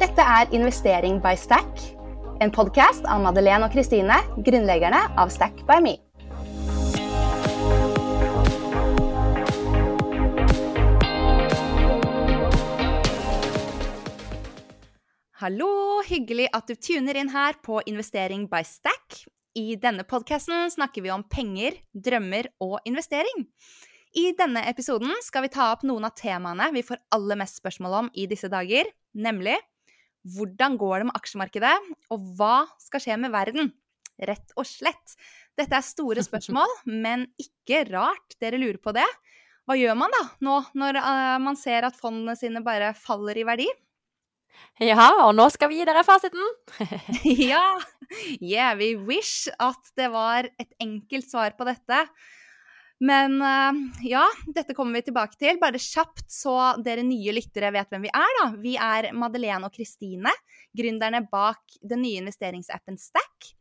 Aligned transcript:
Dette 0.00 0.24
er 0.24 0.48
Investering 0.56 1.18
by 1.20 1.34
Stack, 1.36 1.80
en 2.40 2.48
podkast 2.48 3.04
av 3.04 3.20
Madeleine 3.20 3.66
og 3.66 3.74
Kristine, 3.74 4.14
grunnleggerne 4.46 4.96
av 5.20 5.28
Stack 5.28 5.58
by 5.68 5.76
Me. 5.84 5.92
Hallo, 15.42 15.68
hyggelig 16.08 16.48
at 16.56 16.72
du 16.72 16.80
tuner 16.80 17.20
inn 17.20 17.34
her 17.34 17.60
på 17.60 17.82
Investering 17.84 18.48
by 18.48 18.64
Stack. 18.64 19.26
I 19.52 19.76
denne 19.76 20.08
podkasten 20.08 20.72
snakker 20.72 21.04
vi 21.04 21.12
om 21.12 21.28
penger, 21.28 21.76
drømmer 21.92 22.48
og 22.64 22.78
investering. 22.88 23.50
I 24.16 24.30
denne 24.32 24.64
episoden 24.72 25.12
skal 25.20 25.44
vi 25.44 25.52
ta 25.52 25.68
opp 25.74 25.84
noen 25.84 26.08
av 26.08 26.16
temaene 26.16 26.72
vi 26.72 26.88
får 26.88 27.04
aller 27.12 27.44
mest 27.44 27.60
spørsmål 27.60 27.98
om 27.98 28.08
i 28.16 28.24
disse 28.32 28.48
dager, 28.48 28.88
nemlig 29.12 29.60
hvordan 30.28 30.76
går 30.80 31.00
det 31.00 31.08
med 31.10 31.16
aksjemarkedet, 31.16 31.74
og 32.12 32.32
hva 32.38 32.64
skal 32.82 33.04
skje 33.04 33.18
med 33.20 33.32
verden? 33.34 33.70
Rett 34.20 34.52
og 34.60 34.68
slett. 34.68 35.16
Dette 35.58 35.76
er 35.76 35.86
store 35.86 36.24
spørsmål, 36.28 36.80
men 36.86 37.28
ikke 37.40 37.84
rart 37.90 38.36
dere 38.42 38.60
lurer 38.60 38.80
på 38.82 38.94
det. 38.96 39.06
Hva 39.68 39.76
gjør 39.78 39.96
man 40.00 40.12
da 40.12 40.24
nå 40.42 40.56
når 40.80 40.98
uh, 40.98 41.36
man 41.42 41.56
ser 41.58 41.86
at 41.86 41.98
fondene 41.98 42.34
sine 42.38 42.62
bare 42.64 42.92
faller 42.98 43.38
i 43.38 43.46
verdi? 43.46 43.68
Ja, 44.80 45.06
og 45.26 45.34
nå 45.36 45.46
skal 45.52 45.70
vi 45.70 45.78
gi 45.80 45.86
dere 45.88 46.02
fasiten. 46.04 46.42
ja. 47.52 47.64
Yeah, 48.40 48.74
we 48.76 48.94
wish 48.96 49.48
at 49.60 49.92
det 49.96 50.10
var 50.12 50.48
et 50.60 50.72
enkelt 50.82 51.28
svar 51.30 51.54
på 51.56 51.68
dette. 51.68 52.02
Men 53.00 53.38
uh, 53.40 53.76
ja, 54.04 54.26
dette 54.52 54.74
kommer 54.76 54.98
vi 54.98 55.06
tilbake 55.08 55.38
til. 55.40 55.60
Bare 55.60 55.80
kjapt 55.80 56.26
så 56.28 56.56
dere 56.84 57.04
nye 57.06 57.32
lyttere 57.32 57.72
vet 57.72 57.88
hvem 57.92 58.04
vi 58.04 58.12
er, 58.12 58.34
da. 58.40 58.48
Vi 58.60 58.74
er 58.76 59.08
Madeleine 59.16 59.70
og 59.70 59.76
Kristine, 59.76 60.34
gründerne 60.76 61.24
bak 61.30 61.80
den 61.80 62.04
nye 62.04 62.20
investeringsappen 62.20 63.00
Stack. 63.00 63.54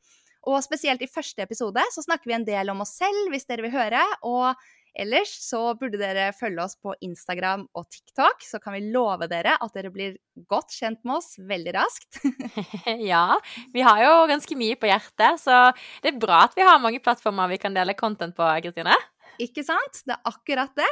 Og 0.48 0.60
spesielt 0.64 1.02
i 1.04 1.12
første 1.12 1.44
episode 1.44 1.84
så 1.94 2.04
snakker 2.04 2.30
vi 2.30 2.36
en 2.38 2.48
del 2.48 2.72
om 2.72 2.84
oss 2.84 2.98
selv, 3.00 3.32
hvis 3.32 3.48
dere 3.48 3.66
vil 3.66 3.76
høre. 3.76 4.02
Og 4.28 4.60
ellers 5.00 5.32
så 5.44 5.62
burde 5.80 6.00
dere 6.02 6.32
følge 6.36 6.64
oss 6.64 6.76
på 6.80 6.96
Instagram 7.06 7.68
og 7.78 7.88
TikTok, 7.92 8.44
så 8.44 8.60
kan 8.64 8.76
vi 8.76 8.90
love 8.92 9.30
dere 9.32 9.56
at 9.62 9.76
dere 9.76 9.92
blir 9.94 10.18
godt 10.50 10.74
kjent 10.76 11.00
med 11.08 11.20
oss 11.20 11.36
veldig 11.40 11.76
raskt. 11.78 12.20
ja, 13.12 13.38
vi 13.76 13.86
har 13.86 14.04
jo 14.04 14.16
ganske 14.32 14.60
mye 14.60 14.80
på 14.80 14.90
hjertet, 14.90 15.40
så 15.44 15.70
det 16.04 16.14
er 16.14 16.20
bra 16.24 16.44
at 16.48 16.60
vi 16.60 16.68
har 16.68 16.82
mange 16.84 17.04
plattformer 17.04 17.52
vi 17.52 17.62
kan 17.62 17.78
dele 17.78 17.96
content 18.00 18.36
på, 18.36 18.50
Kristine. 18.66 18.98
Ikke 19.40 19.64
sant? 19.66 20.02
Det 20.06 20.16
er 20.16 20.30
akkurat 20.30 20.74
det. 20.78 20.90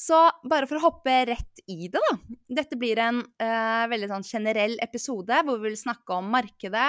Så 0.00 0.16
bare 0.48 0.64
for 0.68 0.78
å 0.78 0.84
hoppe 0.86 1.12
rett 1.28 1.60
i 1.68 1.88
det, 1.92 2.00
da. 2.00 2.36
Dette 2.60 2.78
blir 2.80 2.98
en 3.02 3.18
uh, 3.20 3.84
veldig 3.90 4.08
sånn 4.08 4.24
generell 4.24 4.78
episode 4.80 5.42
hvor 5.44 5.60
vi 5.60 5.68
vil 5.68 5.76
snakke 5.76 6.16
om 6.16 6.30
markedet, 6.32 6.86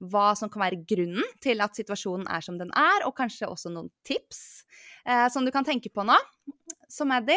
hva 0.00 0.30
som 0.38 0.48
kan 0.52 0.64
være 0.64 0.80
grunnen 0.88 1.26
til 1.44 1.60
at 1.64 1.76
situasjonen 1.76 2.28
er 2.32 2.44
som 2.44 2.56
den 2.60 2.72
er, 2.72 3.04
og 3.04 3.16
kanskje 3.18 3.50
også 3.50 3.72
noen 3.74 3.90
tips 4.08 4.64
uh, 5.04 5.28
som 5.32 5.44
du 5.44 5.52
kan 5.52 5.66
tenke 5.66 5.92
på 5.92 6.06
nå. 6.08 6.16
Så 6.88 7.04
Maddy, 7.08 7.36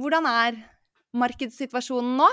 hvordan 0.00 0.28
er 0.30 0.62
markedssituasjonen 1.12 2.16
nå? 2.22 2.30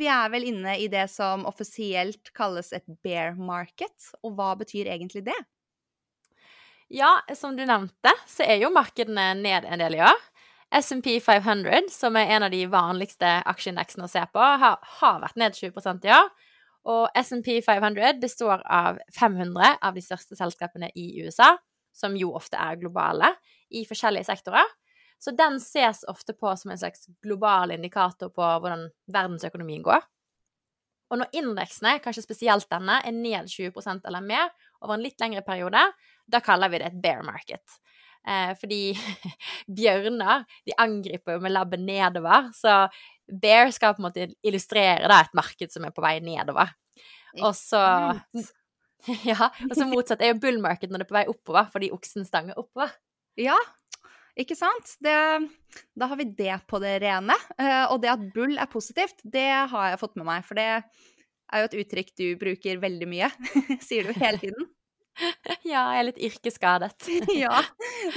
Vi 0.00 0.08
er 0.08 0.32
vel 0.32 0.48
inne 0.48 0.78
i 0.80 0.88
det 0.92 1.04
som 1.12 1.44
offisielt 1.48 2.32
kalles 2.36 2.72
et 2.72 2.86
bear 3.04 3.36
market, 3.36 4.08
og 4.24 4.38
hva 4.38 4.54
betyr 4.58 4.88
egentlig 4.88 5.26
det? 5.28 5.36
Ja, 6.88 7.18
som 7.34 7.56
du 7.56 7.64
nevnte, 7.66 8.12
så 8.30 8.44
er 8.46 8.60
jo 8.62 8.70
markedene 8.70 9.32
ned 9.40 9.66
en 9.66 9.80
del 9.82 9.98
i 9.98 10.02
år. 10.06 10.20
SMP 10.70 11.16
500, 11.22 11.88
som 11.90 12.16
er 12.18 12.30
en 12.36 12.46
av 12.46 12.52
de 12.54 12.62
vanligste 12.70 13.26
aksjeindeksene 13.46 14.06
å 14.06 14.10
se 14.10 14.22
på, 14.30 14.42
har, 14.62 14.78
har 15.00 15.20
vært 15.22 15.38
ned 15.40 15.58
20% 15.58 16.06
i 16.06 16.12
år. 16.14 16.30
Og 16.86 17.18
SMP 17.18 17.56
500 17.66 18.20
består 18.22 18.62
av 18.70 19.00
500 19.18 19.78
av 19.82 19.96
de 19.98 20.02
største 20.04 20.38
selskapene 20.38 20.92
i 20.94 21.08
USA, 21.24 21.56
som 21.94 22.14
jo 22.18 22.30
ofte 22.38 22.58
er 22.60 22.78
globale, 22.78 23.32
i 23.74 23.82
forskjellige 23.88 24.28
sektorer. 24.28 24.68
Så 25.18 25.32
den 25.34 25.58
ses 25.58 26.04
ofte 26.06 26.36
på 26.38 26.52
som 26.60 26.70
en 26.70 26.78
slags 26.78 27.08
global 27.24 27.72
indikator 27.74 28.30
på 28.30 28.46
hvordan 28.60 28.86
verdensøkonomien 29.10 29.82
går. 29.82 30.04
Og 31.10 31.20
når 31.20 31.36
indeksene, 31.38 31.96
kanskje 32.02 32.24
spesielt 32.24 32.68
denne, 32.72 32.98
er 33.06 33.14
ned 33.14 33.50
20% 33.50 34.08
eller 34.08 34.24
mer 34.24 34.48
over 34.82 34.96
en 34.96 35.04
litt 35.04 35.20
lengre 35.22 35.44
periode, 35.46 35.82
da 36.26 36.40
kaller 36.42 36.72
vi 36.72 36.80
det 36.82 36.90
et 36.90 37.02
bear 37.02 37.22
market. 37.26 37.78
Eh, 38.26 38.52
fordi 38.58 38.80
bjørner 39.78 40.42
de 40.66 40.74
angriper 40.82 41.36
jo 41.36 41.44
med 41.44 41.54
labben 41.54 41.86
nedover, 41.86 42.50
så 42.56 42.86
bear 43.26 43.70
skal 43.74 43.94
på 43.94 44.02
en 44.02 44.08
måte 44.08 44.28
illustrere 44.46 45.06
da, 45.06 45.22
et 45.22 45.38
marked 45.38 45.72
som 45.72 45.86
er 45.86 45.94
på 45.94 46.04
vei 46.04 46.18
nedover. 46.24 46.74
Og 47.42 47.52
så 47.58 47.82
Ja, 49.28 49.52
og 49.68 49.74
så 49.76 49.84
motsatt 49.86 50.22
er 50.24 50.32
jo 50.32 50.40
bull 50.42 50.56
market 50.58 50.90
når 50.90 51.02
det 51.02 51.06
er 51.06 51.10
på 51.12 51.14
vei 51.14 51.26
oppover, 51.30 51.68
fordi 51.70 51.92
oksen 51.94 52.24
stanger 52.26 52.56
oppover. 52.58 52.90
Ja, 53.38 53.54
ikke 54.36 54.56
sant? 54.58 54.96
Det, 55.00 55.16
da 55.96 56.08
har 56.10 56.18
vi 56.20 56.28
det 56.38 56.54
på 56.68 56.80
det 56.82 56.98
rene. 57.04 57.36
Uh, 57.56 57.88
og 57.92 58.00
det 58.02 58.12
at 58.12 58.24
bull 58.34 58.56
er 58.60 58.70
positivt, 58.70 59.22
det 59.24 59.48
har 59.72 59.92
jeg 59.92 60.00
fått 60.02 60.16
med 60.20 60.28
meg. 60.28 60.46
For 60.46 60.58
det 60.58 60.68
er 60.76 61.62
jo 61.62 61.68
et 61.70 61.76
uttrykk 61.82 62.16
du 62.20 62.26
bruker 62.40 62.82
veldig 62.82 63.08
mye. 63.08 63.30
Sier 63.86 64.08
du 64.08 64.16
hele 64.16 64.40
tiden. 64.42 64.72
Ja, 65.64 65.94
jeg 65.96 65.96
er 65.96 66.04
litt 66.04 66.18
yrkesskadet. 66.26 67.06
ja, 67.32 67.62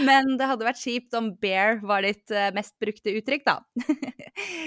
men 0.03 0.33
det 0.35 0.49
hadde 0.49 0.65
vært 0.67 0.81
kjipt 0.81 1.15
om 1.15 1.29
bear 1.39 1.77
var 1.79 2.03
ditt 2.03 2.27
uh, 2.35 2.49
mest 2.51 2.73
brukte 2.83 3.13
uttrykk, 3.15 3.45
da. 3.47 3.53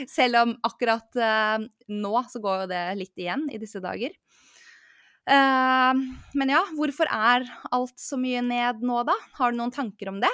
Selv 0.09 0.39
om 0.41 0.55
akkurat 0.65 1.21
uh, 1.21 1.61
nå 1.93 2.15
så 2.33 2.41
går 2.41 2.63
jo 2.63 2.71
det 2.71 2.81
litt 3.03 3.21
igjen 3.21 3.45
i 3.53 3.61
disse 3.61 3.85
dager. 3.85 4.17
Men 5.29 6.51
ja, 6.51 6.65
hvorfor 6.75 7.07
er 7.13 7.45
alt 7.71 8.01
så 8.01 8.17
mye 8.19 8.41
ned 8.43 8.81
nå, 8.83 8.97
da? 9.07 9.15
Har 9.37 9.53
du 9.53 9.61
noen 9.61 9.77
tanker 9.77 10.09
om 10.11 10.17
det? 10.25 10.33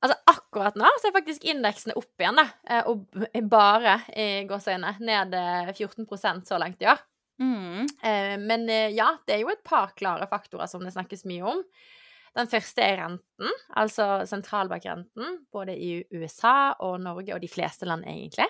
Altså 0.00 0.16
akkurat 0.32 0.78
nå 0.80 0.88
så 0.96 1.10
er 1.10 1.16
faktisk 1.18 1.44
indeksene 1.44 1.96
opp 1.98 2.22
igjen, 2.22 2.40
da. 2.40 2.80
Og 2.88 3.04
bare 3.52 3.98
i 4.16 4.46
gåseøyne, 4.48 4.94
ned 5.04 5.36
14% 5.76 6.48
så 6.48 6.60
langt 6.60 6.80
i 6.80 6.88
år. 6.88 7.02
Mm. 7.40 7.86
Eh, 8.02 8.38
men 8.38 8.68
eh, 8.68 8.90
ja, 8.92 9.14
det 9.26 9.34
er 9.34 9.42
jo 9.44 9.52
et 9.52 9.64
par 9.64 9.94
klare 9.96 10.28
faktorer 10.28 10.68
som 10.68 10.84
det 10.84 10.92
snakkes 10.92 11.24
mye 11.28 11.44
om. 11.54 11.62
Den 12.36 12.48
første 12.50 12.84
er 12.84 13.00
renten, 13.00 13.54
altså 13.74 14.22
sentralbankrenten, 14.28 15.40
både 15.52 15.74
i 15.74 16.04
USA 16.14 16.76
og 16.78 17.00
Norge 17.02 17.34
og 17.34 17.42
de 17.42 17.50
fleste 17.50 17.88
land, 17.88 18.04
egentlig. 18.06 18.46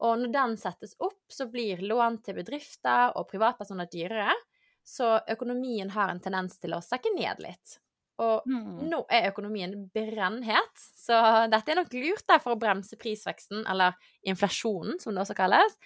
Og 0.00 0.16
når 0.22 0.32
den 0.34 0.56
settes 0.58 0.96
opp, 0.98 1.20
så 1.30 1.46
blir 1.52 1.84
lån 1.84 2.18
til 2.24 2.40
bedrifter 2.40 3.12
og 3.20 3.28
privatpersoner 3.30 3.86
dyrere, 3.92 4.34
så 4.82 5.20
økonomien 5.28 5.92
har 5.94 6.10
en 6.10 6.22
tendens 6.24 6.56
til 6.58 6.74
å 6.74 6.82
sakke 6.82 7.12
ned 7.14 7.44
litt. 7.44 7.76
Og 8.20 8.44
mm. 8.48 8.82
nå 8.90 9.00
er 9.12 9.30
økonomien 9.30 9.72
brennhet, 9.94 10.84
så 10.98 11.48
dette 11.48 11.72
er 11.72 11.80
nok 11.80 11.94
lurt 11.96 12.26
der 12.28 12.42
for 12.42 12.54
å 12.54 12.60
bremse 12.60 12.98
prisveksten, 13.00 13.64
eller 13.70 13.96
inflasjonen, 14.28 15.00
som 15.00 15.16
det 15.16 15.24
også 15.24 15.36
kalles, 15.38 15.76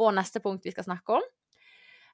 og 0.00 0.14
neste 0.16 0.40
punkt 0.44 0.64
vi 0.64 0.72
skal 0.72 0.88
snakke 0.88 1.18
om. 1.18 1.30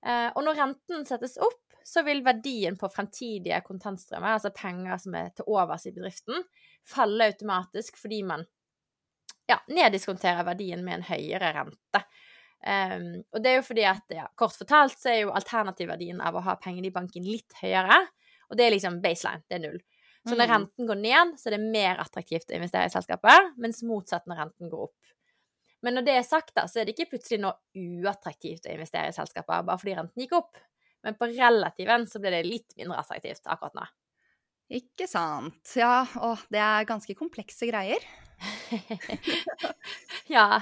Eh, 0.06 0.28
og 0.34 0.43
når 0.47 0.59
renten 0.59 1.06
settes 1.06 1.39
opp, 1.43 1.62
så 1.89 2.03
vil 2.05 2.21
verdien 2.27 2.77
på 2.77 2.91
fremtidige 2.93 3.61
kontantstrømmer, 3.65 4.37
altså 4.37 4.53
penger 4.55 4.99
som 5.00 5.15
er 5.16 5.31
til 5.37 5.49
overs 5.49 5.87
i 5.89 5.95
bedriften, 5.95 6.43
falle 6.87 7.31
automatisk 7.31 7.97
fordi 8.00 8.21
man 8.28 8.45
ja, 9.49 9.56
neddiskonterer 9.72 10.45
verdien 10.45 10.83
med 10.84 10.99
en 10.99 11.06
høyere 11.09 11.55
rente. 11.56 12.03
Um, 12.59 13.22
og 13.33 13.41
det 13.41 13.50
er 13.50 13.60
jo 13.60 13.66
fordi 13.69 13.84
at, 13.89 14.05
ja, 14.12 14.27
kort 14.37 14.56
fortalt, 14.59 14.99
så 14.99 15.12
er 15.12 15.21
jo 15.22 15.34
alternativverdien 15.39 16.21
av 16.21 16.37
å 16.37 16.43
ha 16.45 16.59
pengene 16.60 16.91
i 16.91 16.95
banken 16.95 17.25
litt 17.25 17.56
høyere, 17.62 18.03
og 18.48 18.59
det 18.59 18.66
er 18.66 18.75
liksom 18.75 18.98
baseline, 19.04 19.44
det 19.48 19.59
er 19.59 19.64
null. 19.66 19.78
Så 20.26 20.34
når 20.34 20.48
mm. 20.48 20.53
renten 20.53 20.88
går 20.88 20.98
ned, 21.00 21.36
så 21.38 21.48
er 21.48 21.56
det 21.56 21.70
mer 21.72 22.00
attraktivt 22.03 22.50
å 22.50 22.56
investere 22.59 22.91
i 22.91 22.92
selskapet, 22.92 23.53
mens 23.60 23.84
motsatt 23.86 24.26
når 24.28 24.42
renten 24.42 24.72
går 24.72 24.88
opp. 24.88 25.12
Men 25.86 25.94
når 25.94 26.09
det 26.09 26.16
er 26.19 26.26
sagt, 26.26 26.54
da, 26.56 26.66
så 26.66 26.81
er 26.81 26.88
det 26.88 26.97
ikke 26.97 27.12
plutselig 27.12 27.38
noe 27.44 27.54
uattraktivt 28.03 28.66
å 28.66 28.74
investere 28.74 29.12
i 29.12 29.16
selskaper 29.16 29.62
bare 29.66 29.78
fordi 29.78 29.95
renten 29.95 30.24
gikk 30.24 30.34
opp. 30.41 30.59
Men 31.06 31.15
på 31.18 31.30
relativen 31.30 32.09
så 32.10 32.21
blir 32.22 32.34
det 32.34 32.48
litt 32.48 32.74
mindre 32.78 32.98
attraktivt 32.98 33.47
akkurat 33.47 33.77
nå. 33.78 33.84
Ikke 34.78 35.06
sant. 35.09 35.62
Ja, 35.78 36.03
og 36.21 36.42
det 36.53 36.60
er 36.60 36.89
ganske 36.89 37.15
komplekse 37.16 37.71
greier. 37.71 38.03
ja. 40.34 40.60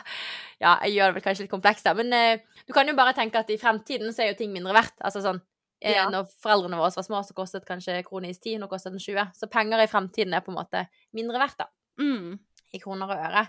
ja. 0.61 0.77
jeg 0.85 0.93
gjør 0.95 1.11
det 1.11 1.17
vel 1.17 1.25
kanskje 1.25 1.47
litt 1.47 1.55
komplekst, 1.55 1.89
da. 1.89 1.97
Men 1.97 2.13
uh, 2.13 2.61
du 2.69 2.77
kan 2.77 2.87
jo 2.87 2.95
bare 2.99 3.17
tenke 3.17 3.41
at 3.41 3.51
i 3.51 3.59
fremtiden 3.61 4.13
så 4.15 4.23
er 4.23 4.31
jo 4.31 4.39
ting 4.39 4.53
mindre 4.55 4.77
verdt. 4.77 5.01
Altså 5.01 5.25
sånn 5.25 5.41
eh, 5.81 5.97
ja. 5.97 6.07
Når 6.13 6.31
foreldrene 6.43 6.79
våre 6.81 6.95
var 6.95 7.07
små, 7.07 7.23
så 7.27 7.37
kostet 7.37 7.67
kanskje 7.69 7.99
kronis 8.07 8.41
10, 8.41 8.61
nå 8.63 8.71
koster 8.71 8.95
den 8.95 9.03
20. 9.03 9.35
Så 9.37 9.51
penger 9.53 9.83
i 9.83 9.91
fremtiden 9.91 10.37
er 10.37 10.45
på 10.45 10.53
en 10.55 10.61
måte 10.61 10.87
mindre 11.17 11.43
verdt, 11.43 11.61
da. 11.65 11.69
Mm. 12.03 12.39
I 12.75 12.81
kroner 12.83 13.13
og 13.13 13.27
øre. 13.29 13.45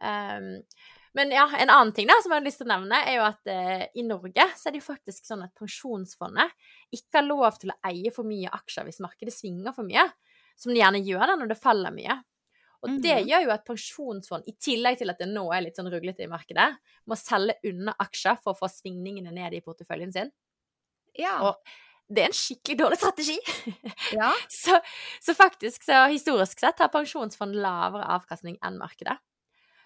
Um, 0.00 0.50
men 1.16 1.32
ja, 1.34 1.44
en 1.58 1.72
annen 1.72 1.92
ting 1.92 2.06
da, 2.08 2.16
som 2.22 2.32
jeg 2.32 2.40
har 2.40 2.46
lyst 2.46 2.60
til 2.62 2.68
å 2.68 2.72
nevne, 2.72 3.02
er 3.02 3.18
jo 3.18 3.26
at 3.26 3.50
uh, 3.50 3.84
i 3.98 4.04
Norge 4.06 4.46
så 4.56 4.68
er 4.68 4.74
det 4.74 4.82
jo 4.82 4.86
faktisk 4.86 5.26
sånn 5.26 5.42
at 5.44 5.54
Pensjonsfondet 5.58 6.54
ikke 6.94 7.18
har 7.18 7.26
lov 7.26 7.58
til 7.60 7.74
å 7.74 7.78
eie 7.90 8.12
for 8.14 8.28
mye 8.28 8.52
aksjer 8.60 8.86
hvis 8.86 9.02
markedet 9.02 9.34
svinger 9.34 9.74
for 9.76 9.88
mye, 9.88 10.06
som 10.60 10.72
det 10.72 10.82
gjerne 10.82 11.02
gjør 11.02 11.32
da 11.32 11.38
når 11.40 11.50
det 11.50 11.60
faller 11.60 11.94
mye. 11.94 12.20
Og 12.80 12.94
det 13.04 13.16
mm. 13.18 13.26
gjør 13.28 13.42
jo 13.44 13.50
at 13.52 13.66
pensjonsfond, 13.66 14.46
i 14.48 14.54
tillegg 14.56 15.00
til 15.00 15.12
at 15.12 15.18
det 15.20 15.28
nå 15.28 15.42
er 15.52 15.66
litt 15.66 15.76
sånn 15.76 15.90
ruglete 15.92 16.24
i 16.24 16.30
markedet, 16.30 16.70
må 17.10 17.18
selge 17.18 17.58
unna 17.68 17.92
aksjer 18.00 18.38
for 18.40 18.54
å 18.54 18.60
få 18.62 18.70
svingningene 18.72 19.34
ned 19.36 19.56
i 19.56 19.60
porteføljen 19.64 20.14
sin. 20.14 20.30
Ja. 21.20 21.36
Og 21.46 21.58
det 22.10 22.24
er 22.24 22.30
en 22.30 22.36
skikkelig 22.36 22.78
dårlig 22.80 23.00
strategi. 23.00 23.38
Ja. 24.18 24.32
så, 24.50 24.80
så, 25.22 25.34
faktisk, 25.38 25.84
så 25.86 26.04
historisk 26.10 26.62
sett 26.62 26.80
har 26.82 26.90
pensjonsfond 26.92 27.54
lavere 27.54 28.08
avkastning 28.16 28.58
enn 28.66 28.80
markedet. 28.80 29.20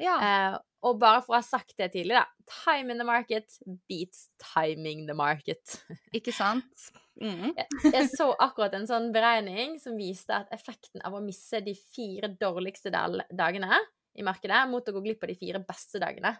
Ja. 0.02 0.14
Eh, 0.18 0.56
og 0.84 0.98
bare 1.00 1.22
for 1.24 1.34
å 1.34 1.38
ha 1.38 1.44
sagt 1.44 1.76
det 1.80 1.90
tidlig, 1.94 2.16
da. 2.16 2.24
Time 2.50 2.92
in 2.92 3.00
the 3.00 3.06
market 3.08 3.56
beats 3.88 4.28
timing 4.42 5.06
the 5.08 5.16
market. 5.16 5.78
Ikke 6.16 6.34
sant? 6.34 6.88
Mm. 7.20 7.52
Jeg, 7.54 7.68
jeg, 7.92 8.08
så 8.16 8.32
akkurat 8.42 8.74
en 8.76 8.88
sånn 8.88 9.10
beregning 9.14 9.78
som 9.82 9.96
viste 9.96 10.34
at 10.34 10.50
effekten 10.54 11.04
av 11.06 11.14
å 11.14 11.22
misse 11.24 11.60
de 11.64 11.76
fire 11.94 12.32
dårligste 12.40 12.90
dagene 12.92 13.78
i 14.14 14.24
markedet 14.26 14.64
mot 14.70 14.86
å 14.86 14.96
gå 14.96 15.04
glipp 15.04 15.24
av 15.24 15.32
de 15.32 15.38
fire 15.38 15.62
beste 15.64 16.02
dagene. 16.02 16.34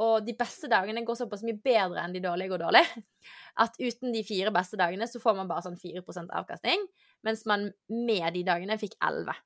Og 0.00 0.24
de 0.24 0.32
beste 0.38 0.70
dagene 0.72 1.02
går 1.04 1.18
såpass 1.18 1.42
mye 1.44 1.58
bedre 1.60 2.00
enn 2.02 2.14
de 2.14 2.22
dårlige 2.24 2.54
går 2.54 2.62
dårlig. 2.62 2.84
At 3.60 3.76
uten 3.80 4.14
de 4.14 4.22
fire 4.24 4.52
beste 4.54 4.78
dagene 4.80 5.08
så 5.10 5.20
får 5.20 5.36
man 5.36 5.50
bare 5.50 5.66
sånn 5.66 5.76
4% 5.80 6.32
avkastning, 6.40 6.86
mens 7.26 7.44
man 7.50 7.68
med 7.92 8.32
de 8.36 8.44
dagene 8.46 8.78
fikk 8.80 8.96
11 9.04 9.36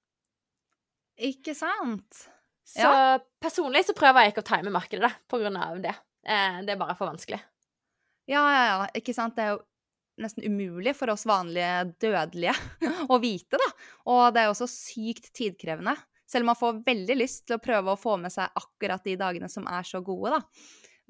Ikke 1.31 1.57
sant? 1.59 2.25
Så 2.65 2.87
ja. 2.87 3.19
personlig 3.43 3.85
så 3.89 3.97
prøver 3.97 4.25
jeg 4.25 4.35
ikke 4.35 4.45
å 4.45 4.51
time 4.55 4.73
markedet, 4.73 5.05
da, 5.05 5.13
på 5.29 5.43
grunn 5.43 5.59
av 5.61 5.83
det. 5.83 5.93
Eh, 6.25 6.63
det 6.65 6.75
er 6.75 6.81
bare 6.81 6.97
for 6.97 7.11
vanskelig. 7.11 7.43
Ja, 8.31 8.41
ja, 8.41 8.65
ja. 8.71 8.77
Ikke 8.97 9.13
sant. 9.17 9.37
Det 9.37 9.45
er 9.45 9.57
jo 9.57 9.63
nesten 10.23 10.47
umulig 10.47 10.95
for 10.97 11.11
oss 11.13 11.27
vanlige 11.29 11.91
dødelige 12.01 12.55
å 13.13 13.19
vite, 13.23 13.61
da. 13.61 13.71
Og 14.13 14.25
det 14.35 14.45
er 14.45 14.53
også 14.53 14.71
sykt 14.71 15.33
tidkrevende. 15.37 15.97
Selv 16.29 16.47
om 16.47 16.53
man 16.53 16.59
får 16.59 16.81
veldig 16.87 17.19
lyst 17.19 17.45
til 17.49 17.59
å 17.59 17.63
prøve 17.63 17.93
å 17.93 18.01
få 18.01 18.17
med 18.21 18.33
seg 18.33 18.53
akkurat 18.57 19.05
de 19.05 19.17
dagene 19.21 19.51
som 19.53 19.69
er 19.69 19.87
så 19.87 20.01
gode, 20.05 20.39
da. 20.39 20.43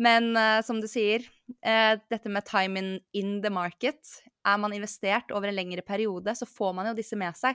Men 0.03 0.33
uh, 0.35 0.59
som 0.67 0.81
du 0.83 0.89
sier, 0.91 1.23
uh, 1.63 1.95
dette 2.11 2.31
med 2.33 2.47
time 2.49 2.81
in, 2.81 2.89
in, 3.15 3.37
the 3.45 3.51
market 3.53 4.01
Er 4.43 4.59
man 4.59 4.75
investert 4.75 5.31
over 5.31 5.47
en 5.47 5.55
lengre 5.55 5.85
periode, 5.87 6.35
så 6.35 6.49
får 6.51 6.73
man 6.75 6.89
jo 6.91 6.97
disse 6.99 7.17
med 7.19 7.37
seg. 7.39 7.55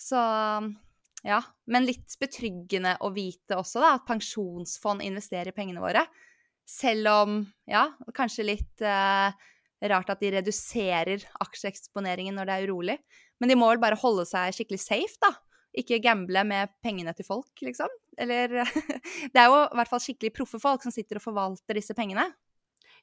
Så 0.00 0.18
ja. 1.26 1.42
Men 1.66 1.86
litt 1.86 2.16
betryggende 2.20 2.96
å 3.04 3.12
vite 3.14 3.58
også, 3.58 3.82
da, 3.82 3.92
at 3.98 4.08
pensjonsfond 4.08 5.04
investerer 5.04 5.54
pengene 5.54 5.82
våre. 5.82 6.06
Selv 6.68 7.10
om, 7.12 7.38
ja, 7.68 7.86
kanskje 8.16 8.48
litt 8.48 8.84
uh, 8.84 9.30
rart 9.92 10.10
at 10.10 10.22
de 10.22 10.32
reduserer 10.34 11.22
aksjeeksponeringen 11.44 12.36
når 12.38 12.48
det 12.48 12.56
er 12.56 12.68
urolig. 12.68 12.98
Men 13.38 13.52
de 13.52 13.58
må 13.58 13.70
vel 13.70 13.82
bare 13.82 13.98
holde 14.00 14.26
seg 14.28 14.56
skikkelig 14.56 14.82
safe, 14.82 15.20
da. 15.22 15.32
Ikke 15.76 16.00
gamble 16.02 16.42
med 16.48 16.72
pengene 16.82 17.12
til 17.16 17.26
folk, 17.26 17.52
liksom. 17.62 17.92
Eller 18.18 18.60
Det 19.32 19.40
er 19.40 19.48
jo 19.50 19.64
i 19.64 19.78
hvert 19.78 19.90
fall 19.90 20.02
skikkelig 20.02 20.34
proffe 20.36 20.60
folk 20.62 20.84
som 20.84 20.94
sitter 20.94 21.20
og 21.20 21.26
forvalter 21.28 21.78
disse 21.78 21.96
pengene. 21.96 22.26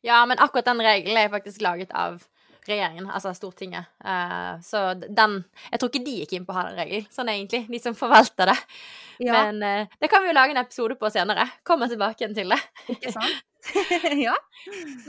Ja, 0.05 0.21
men 0.29 0.41
akkurat 0.41 0.67
den 0.67 0.83
regelen 0.85 1.17
er 1.17 1.31
faktisk 1.33 1.63
laget 1.65 1.93
av 1.95 2.23
regjeringen, 2.65 3.07
altså 3.13 3.33
Stortinget. 3.37 3.89
Uh, 4.01 4.57
så 4.65 4.93
den 4.97 5.43
Jeg 5.71 5.79
tror 5.79 5.91
ikke 5.91 6.05
de 6.05 6.15
gikk 6.21 6.35
inn 6.35 6.45
på 6.47 6.53
å 6.53 6.57
ha 6.59 6.67
den 6.69 6.79
regelen, 6.81 7.09
sånn 7.13 7.29
egentlig, 7.31 7.65
de 7.69 7.81
som 7.81 7.97
forvalter 7.97 8.49
det. 8.51 8.57
Ja. 9.21 9.45
Men 9.45 9.61
uh, 9.61 9.97
det 10.01 10.09
kan 10.11 10.23
vi 10.23 10.31
jo 10.31 10.37
lage 10.37 10.55
en 10.55 10.61
episode 10.61 10.97
på 10.99 11.11
senere. 11.13 11.47
Kommer 11.67 11.91
tilbake 11.91 12.29
til 12.33 12.53
det. 12.53 12.61
Ikke 12.91 13.13
sant? 13.15 13.43
ja. 14.27 14.35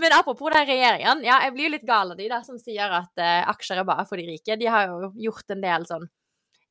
Men 0.01 0.13
apropos 0.17 0.53
den 0.53 0.69
regjeringen, 0.69 1.25
ja, 1.27 1.43
jeg 1.45 1.53
blir 1.53 1.69
jo 1.69 1.75
litt 1.75 1.89
gal 1.89 2.13
av 2.13 2.21
de 2.21 2.29
der 2.31 2.45
som 2.47 2.61
sier 2.61 2.93
at 3.01 3.13
uh, 3.21 3.43
aksjer 3.53 3.83
er 3.83 3.89
bare 3.89 4.07
for 4.09 4.21
de 4.21 4.29
rike. 4.31 4.57
De 4.61 4.71
har 4.71 4.89
jo 4.89 5.13
gjort 5.29 5.57
en 5.57 5.65
del 5.65 5.89
sånn 5.89 6.09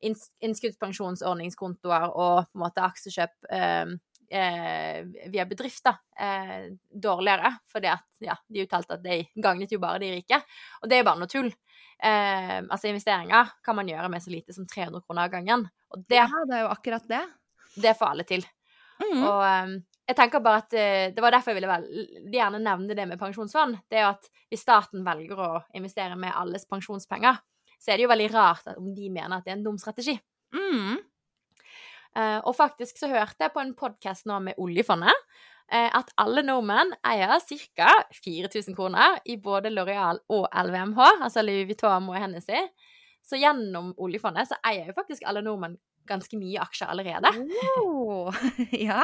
innskuddspensjonsordningskontoer 0.06 2.12
og 2.12 2.46
på 2.46 2.60
en 2.60 2.64
måte 2.64 2.86
aksjekjøp 2.86 3.50
eh, 3.56 3.96
eh, 4.30 5.06
via 5.32 5.46
bedrifter 5.50 5.98
eh, 6.20 6.72
dårligere. 6.90 7.54
Fordi 7.72 7.92
at 7.92 8.24
ja, 8.24 8.36
de 8.48 8.66
uttalte 8.66 8.98
at 8.98 9.06
de 9.06 9.22
gagnet 9.42 9.74
jo 9.74 9.82
bare 9.84 10.02
de 10.04 10.12
rike. 10.18 10.42
Og 10.82 10.90
det 10.90 10.98
er 10.98 11.04
jo 11.04 11.10
bare 11.10 11.24
noe 11.24 11.32
tull. 11.32 11.52
Eh, 11.96 12.60
altså 12.60 12.92
investeringer 12.92 13.56
kan 13.64 13.78
man 13.78 13.90
gjøre 13.90 14.12
med 14.12 14.24
så 14.24 14.34
lite 14.34 14.56
som 14.56 14.68
300 14.68 15.06
kroner 15.06 15.28
av 15.28 15.34
gangen. 15.34 15.68
Og 15.96 16.06
det, 16.08 16.22
ja, 16.22 16.46
det 16.50 16.60
er 16.60 16.66
jo 16.66 16.72
akkurat 16.74 17.10
det. 17.10 17.26
Det 17.76 17.98
får 17.98 18.14
alle 18.14 18.28
til. 18.28 18.46
Mm. 19.02 19.24
Og 19.24 19.42
eh, 19.48 19.76
jeg 20.06 20.20
tenker 20.20 20.44
bare 20.44 20.62
at 20.62 20.74
eh, 20.78 21.08
Det 21.12 21.24
var 21.24 21.34
derfor 21.34 21.52
jeg 21.52 21.60
ville 21.60 21.72
vel, 21.72 21.88
gjerne 22.34 22.62
nevne 22.64 22.98
det 22.98 23.10
med 23.10 23.22
pensjonsfond. 23.22 23.82
Det 23.90 24.00
er 24.00 24.08
jo 24.08 24.14
at 24.14 24.32
hvis 24.52 24.66
staten 24.66 25.06
velger 25.06 25.42
å 25.42 25.52
investere 25.78 26.18
med 26.20 26.36
alles 26.36 26.68
pensjonspenger, 26.70 27.42
så 27.80 27.92
er 27.92 27.98
det 27.98 28.06
jo 28.08 28.12
veldig 28.14 28.30
rart 28.34 28.72
om 28.76 28.94
de 28.96 29.10
mener 29.10 29.38
at 29.38 29.46
det 29.46 29.54
er 29.54 29.60
en 29.60 29.68
dum 29.68 29.78
strategi. 29.82 30.16
Mm. 30.56 30.98
Uh, 32.16 32.40
og 32.48 32.54
faktisk 32.56 33.00
så 33.00 33.10
hørte 33.12 33.44
jeg 33.44 33.52
på 33.52 33.60
en 33.60 33.76
podkast 33.76 34.28
nå 34.30 34.38
med 34.46 34.60
oljefondet 34.62 35.12
uh, 35.12 35.90
at 36.00 36.14
alle 36.22 36.46
nordmenn 36.48 36.94
eier 37.04 37.34
ca. 37.44 37.90
4000 38.16 38.78
kroner 38.78 39.20
i 39.28 39.36
både 39.36 39.74
Loreal 39.74 40.22
og 40.32 40.48
LVMH, 40.48 41.02
altså 41.26 41.44
Louis 41.44 41.68
Vuitton 41.68 42.08
og 42.08 42.20
Hennessy. 42.20 42.62
Så 43.26 43.40
gjennom 43.42 43.92
oljefondet 43.98 44.48
så 44.48 44.60
eier 44.70 44.88
jo 44.92 44.96
faktisk 44.96 45.26
alle 45.28 45.44
nordmenn 45.44 45.76
ganske 46.08 46.38
mye 46.38 46.62
aksjer 46.62 46.92
allerede. 46.94 47.32
Oh, 47.82 48.30
ja. 48.88 49.02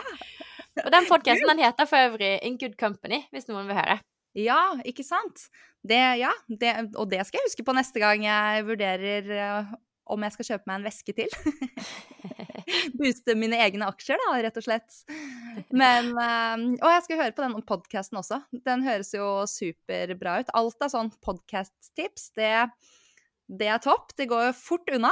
og 0.85 0.91
den 0.93 1.07
podkasten 1.09 1.63
heter 1.65 1.89
for 1.89 2.11
øvrig 2.11 2.35
In 2.45 2.59
Good 2.61 2.77
Company, 2.79 3.23
hvis 3.33 3.49
noen 3.49 3.67
vil 3.67 3.79
høre. 3.81 3.97
Ja, 4.37 4.61
ikke 4.87 5.03
sant? 5.03 5.49
Det, 5.83 5.99
ja, 6.21 6.31
det, 6.47 6.73
og 6.95 7.09
det 7.11 7.23
skal 7.27 7.41
jeg 7.41 7.49
huske 7.49 7.65
på 7.65 7.75
neste 7.75 8.01
gang 8.01 8.23
jeg 8.23 8.65
vurderer 8.67 9.31
uh, 9.33 9.71
om 10.13 10.23
jeg 10.23 10.35
skal 10.35 10.47
kjøpe 10.51 10.69
meg 10.69 10.79
en 10.79 10.85
veske 10.87 11.15
til. 11.17 11.33
Booste 12.99 13.35
mine 13.35 13.57
egne 13.59 13.89
aksjer, 13.89 14.21
da, 14.21 14.37
rett 14.45 14.59
og 14.61 14.65
slett. 14.65 15.01
Men 15.73 16.13
uh, 16.15 16.55
Og 16.77 16.87
jeg 16.93 17.05
skal 17.07 17.21
høre 17.23 17.35
på 17.35 17.43
den 17.43 17.67
podkasten 17.67 18.21
også. 18.21 18.39
Den 18.67 18.85
høres 18.87 19.11
jo 19.17 19.27
superbra 19.49 20.39
ut. 20.41 20.53
Alt 20.55 20.85
av 20.85 20.93
sånn 20.93 21.11
podkast-tips, 21.25 22.31
det, 22.39 22.53
det, 23.51 23.67
er 23.67 23.83
topp. 23.83 24.15
Det 24.15 24.29
går 24.31 24.51
jo 24.51 24.57
fort 24.61 24.95
unna. 24.95 25.11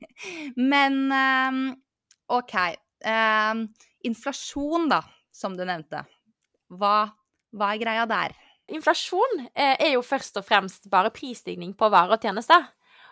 Men 0.72 1.00
uh, 1.12 1.60
OK. 2.38 2.56
inflasjon, 4.08 4.88
da, 4.90 5.02
som 5.34 5.58
du 5.58 5.66
nevnte. 5.66 6.06
Hva 6.68 7.08
hva 7.56 7.72
er 7.72 7.82
greia 7.82 8.06
der? 8.08 8.34
Inflasjon 8.68 9.46
eh, 9.54 9.76
er 9.80 9.94
jo 9.94 10.02
først 10.04 10.36
og 10.40 10.44
fremst 10.44 10.90
bare 10.92 11.12
prisstigning 11.14 11.72
på 11.78 11.88
varer 11.92 12.18
og 12.18 12.24
tjenester. 12.24 12.66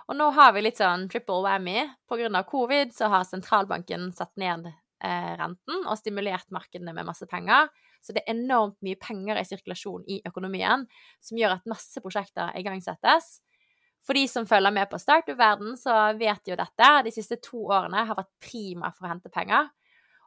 Og 0.07 0.19
nå 0.19 0.29
har 0.37 0.53
vi 0.55 0.63
litt 0.67 0.79
sånn 0.79 1.09
triple 1.11 1.41
whammy. 1.43 1.87
Pga. 2.07 2.43
covid 2.47 2.93
så 2.95 3.09
har 3.11 3.25
sentralbanken 3.27 4.11
satt 4.15 4.35
ned 4.37 4.69
eh, 4.69 5.33
renten 5.41 5.87
og 5.87 5.97
stimulert 5.99 6.47
markedene 6.55 6.93
med 6.95 7.09
masse 7.09 7.27
penger. 7.31 7.71
Så 8.05 8.15
det 8.15 8.23
er 8.23 8.37
enormt 8.37 8.77
mye 8.87 8.99
penger 9.01 9.41
i 9.41 9.47
sirkulasjon 9.49 10.05
i 10.07 10.21
økonomien, 10.29 10.85
som 11.25 11.41
gjør 11.41 11.57
at 11.57 11.67
masse 11.67 12.03
prosjekter 12.05 12.53
igangsettes. 12.61 13.41
For 14.07 14.15
de 14.15 14.29
som 14.31 14.47
følger 14.47 14.71
med 14.71 14.87
på 14.93 15.01
startup-verden, 15.03 15.75
så 15.81 16.13
vet 16.21 16.47
jo 16.47 16.55
dette. 16.55 16.91
De 17.03 17.11
siste 17.11 17.41
to 17.43 17.65
årene 17.65 18.05
har 18.07 18.15
vært 18.15 18.31
prima 18.45 18.93
for 18.95 19.09
å 19.09 19.11
hente 19.11 19.33
penger. 19.35 19.73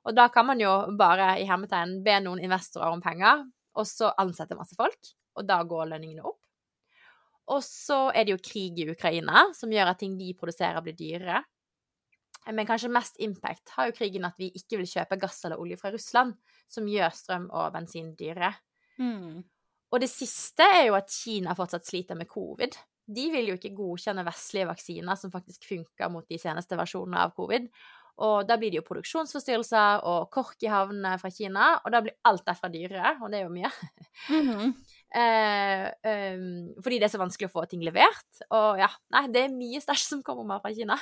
Og 0.03 0.17
da 0.17 0.27
kan 0.33 0.50
man 0.50 0.60
jo 0.60 0.74
bare 1.00 1.38
i 1.39 1.48
hermetegn 1.48 2.01
be 2.03 2.17
noen 2.25 2.43
investorer 2.43 2.91
om 2.91 3.03
penger, 3.03 3.45
og 3.79 3.88
så 3.88 4.12
ansetter 4.19 4.59
masse 4.59 4.77
folk, 4.77 5.13
og 5.39 5.48
da 5.48 5.62
går 5.67 5.93
lønningene 5.93 6.25
opp. 6.27 6.41
Og 7.50 7.63
så 7.65 8.09
er 8.13 8.27
det 8.27 8.36
jo 8.36 8.43
krig 8.45 8.77
i 8.77 8.89
Ukraina, 8.91 9.48
som 9.57 9.71
gjør 9.74 9.93
at 9.93 10.01
ting 10.03 10.17
de 10.19 10.33
produserer, 10.38 10.83
blir 10.86 10.98
dyrere. 10.98 11.41
Men 12.53 12.67
kanskje 12.69 12.91
mest 12.93 13.17
impact 13.21 13.74
har 13.75 13.89
jo 13.89 13.95
krigen 13.98 14.25
at 14.25 14.38
vi 14.39 14.51
ikke 14.55 14.79
vil 14.79 14.89
kjøpe 14.89 15.17
gass 15.21 15.41
eller 15.45 15.62
olje 15.62 15.77
fra 15.79 15.91
Russland, 15.93 16.36
som 16.69 16.88
gjør 16.89 17.13
strøm 17.13 17.50
og 17.50 17.74
bensin 17.74 18.13
dyrere. 18.17 18.53
Mm. 19.01 19.41
Og 19.89 20.01
det 20.03 20.12
siste 20.12 20.65
er 20.65 20.88
jo 20.89 20.98
at 20.98 21.09
Kina 21.09 21.55
fortsatt 21.57 21.88
sliter 21.88 22.17
med 22.17 22.29
covid. 22.29 22.77
De 23.09 23.25
vil 23.33 23.50
jo 23.50 23.57
ikke 23.57 23.74
godkjenne 23.74 24.25
vestlige 24.27 24.69
vaksiner 24.69 25.17
som 25.17 25.33
faktisk 25.33 25.65
funker 25.65 26.12
mot 26.13 26.27
de 26.29 26.38
seneste 26.41 26.77
versjonene 26.77 27.24
av 27.25 27.33
covid. 27.38 27.65
Og 28.25 28.47
da 28.47 28.57
blir 28.59 28.73
det 28.73 28.81
jo 28.81 28.88
produksjonsforstyrrelser 28.88 30.03
og 30.09 30.27
kork 30.33 30.59
i 30.65 30.71
havnene 30.71 31.13
fra 31.21 31.31
Kina, 31.31 31.69
og 31.79 31.93
da 31.93 32.01
blir 32.03 32.17
alt 32.27 32.43
derfra 32.47 32.71
dyrere, 32.73 33.13
og 33.23 33.31
det 33.31 33.39
er 33.39 33.45
jo 33.45 33.53
mye. 33.53 33.71
Mm 34.29 34.49
-hmm. 34.49 34.73
eh, 35.21 35.85
um, 36.35 36.73
fordi 36.83 36.99
det 36.99 37.05
er 37.07 37.15
så 37.15 37.23
vanskelig 37.23 37.49
å 37.49 37.55
få 37.59 37.65
ting 37.65 37.81
levert. 37.83 38.43
Og 38.51 38.79
ja, 38.79 38.89
nei, 39.11 39.27
det 39.27 39.43
er 39.43 39.55
mye 39.55 39.79
stæsj 39.81 40.03
som 40.09 40.23
kommer 40.23 40.59
fra 40.59 40.73
Kina. 40.73 40.99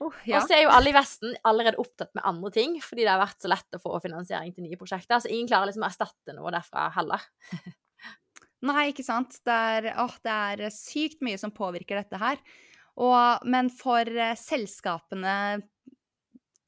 Oh, 0.00 0.14
ja. 0.24 0.38
Og 0.38 0.48
så 0.48 0.56
er 0.56 0.62
jo 0.62 0.72
alle 0.72 0.90
i 0.90 0.96
Vesten 0.96 1.34
allerede 1.44 1.76
opptatt 1.76 2.14
med 2.14 2.24
andre 2.24 2.50
ting, 2.50 2.78
fordi 2.80 3.04
det 3.04 3.12
har 3.12 3.20
vært 3.20 3.42
så 3.42 3.48
lett 3.48 3.76
å 3.76 3.82
få 3.82 4.00
finansiering 4.00 4.54
til 4.54 4.64
nye 4.64 4.78
prosjekter. 4.80 5.20
Så 5.20 5.28
ingen 5.28 5.48
klarer 5.48 5.68
liksom 5.68 5.84
å 5.84 5.90
erstatte 5.90 6.32
noe 6.32 6.52
derfra 6.54 6.86
heller. 6.94 7.20
Nei, 8.70 8.90
ikke 8.92 9.04
sant. 9.04 9.36
Det 9.44 9.52
er, 9.52 9.90
åh, 10.00 10.16
det 10.24 10.32
er 10.32 10.72
sykt 10.72 11.20
mye 11.20 11.40
som 11.40 11.52
påvirker 11.52 12.00
dette 12.00 12.20
her. 12.20 12.40
Og, 13.00 13.44
men 13.48 13.68
for 13.72 14.08
uh, 14.08 14.32
selskapene 14.36 15.36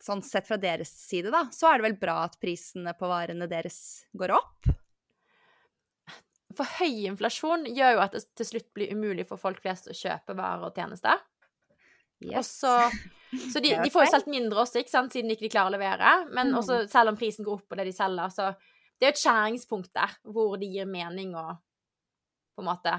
sånn 0.03 0.23
sett 0.27 0.49
fra 0.49 0.59
deres 0.61 0.91
side, 1.07 1.31
da, 1.35 1.47
så 1.55 1.71
er 1.71 1.79
det 1.79 1.89
vel 1.91 1.99
bra 2.01 2.23
at 2.27 2.39
prisene 2.43 2.95
på 2.99 3.11
varene 3.11 3.47
deres 3.51 3.79
går 4.19 4.35
opp? 4.35 4.71
For 6.53 6.69
høy 6.81 7.07
inflasjon 7.09 7.69
gjør 7.71 7.97
jo 7.97 8.03
at 8.03 8.17
det 8.17 8.25
til 8.37 8.49
slutt 8.49 8.69
blir 8.77 8.93
umulig 8.93 9.25
for 9.29 9.41
folk 9.41 9.63
flest 9.63 9.89
å 9.89 9.97
kjøpe 9.97 10.37
varer 10.37 10.67
og 10.69 10.77
tjenester. 10.77 11.23
Yes. 12.23 12.51
Så, 12.61 12.73
så, 13.53 13.63
de, 13.63 13.73
de 13.85 13.91
får 13.91 14.07
jo 14.07 14.13
solgt 14.13 14.31
mindre 14.31 14.65
også, 14.65 14.83
ikke 14.83 14.93
sant, 14.93 15.15
siden 15.15 15.31
de 15.31 15.39
ikke 15.39 15.55
klarer 15.55 15.73
å 15.73 15.77
levere. 15.79 16.13
Men 16.31 16.53
mm. 16.53 16.59
også, 16.61 16.83
selv 16.93 17.15
om 17.15 17.19
prisen 17.19 17.47
går 17.47 17.61
opp 17.61 17.69
på 17.71 17.79
det 17.79 17.89
de 17.89 17.97
selger, 17.97 18.35
så 18.35 18.51
det 18.99 19.09
er 19.09 19.11
jo 19.11 19.17
et 19.17 19.23
skjæringspunkt 19.23 19.93
der 19.97 20.19
hvor 20.35 20.59
det 20.61 20.71
gir 20.71 20.91
mening 20.91 21.33
å 21.39 21.49
på 22.53 22.63
en 22.63 22.69
måte 22.69 22.93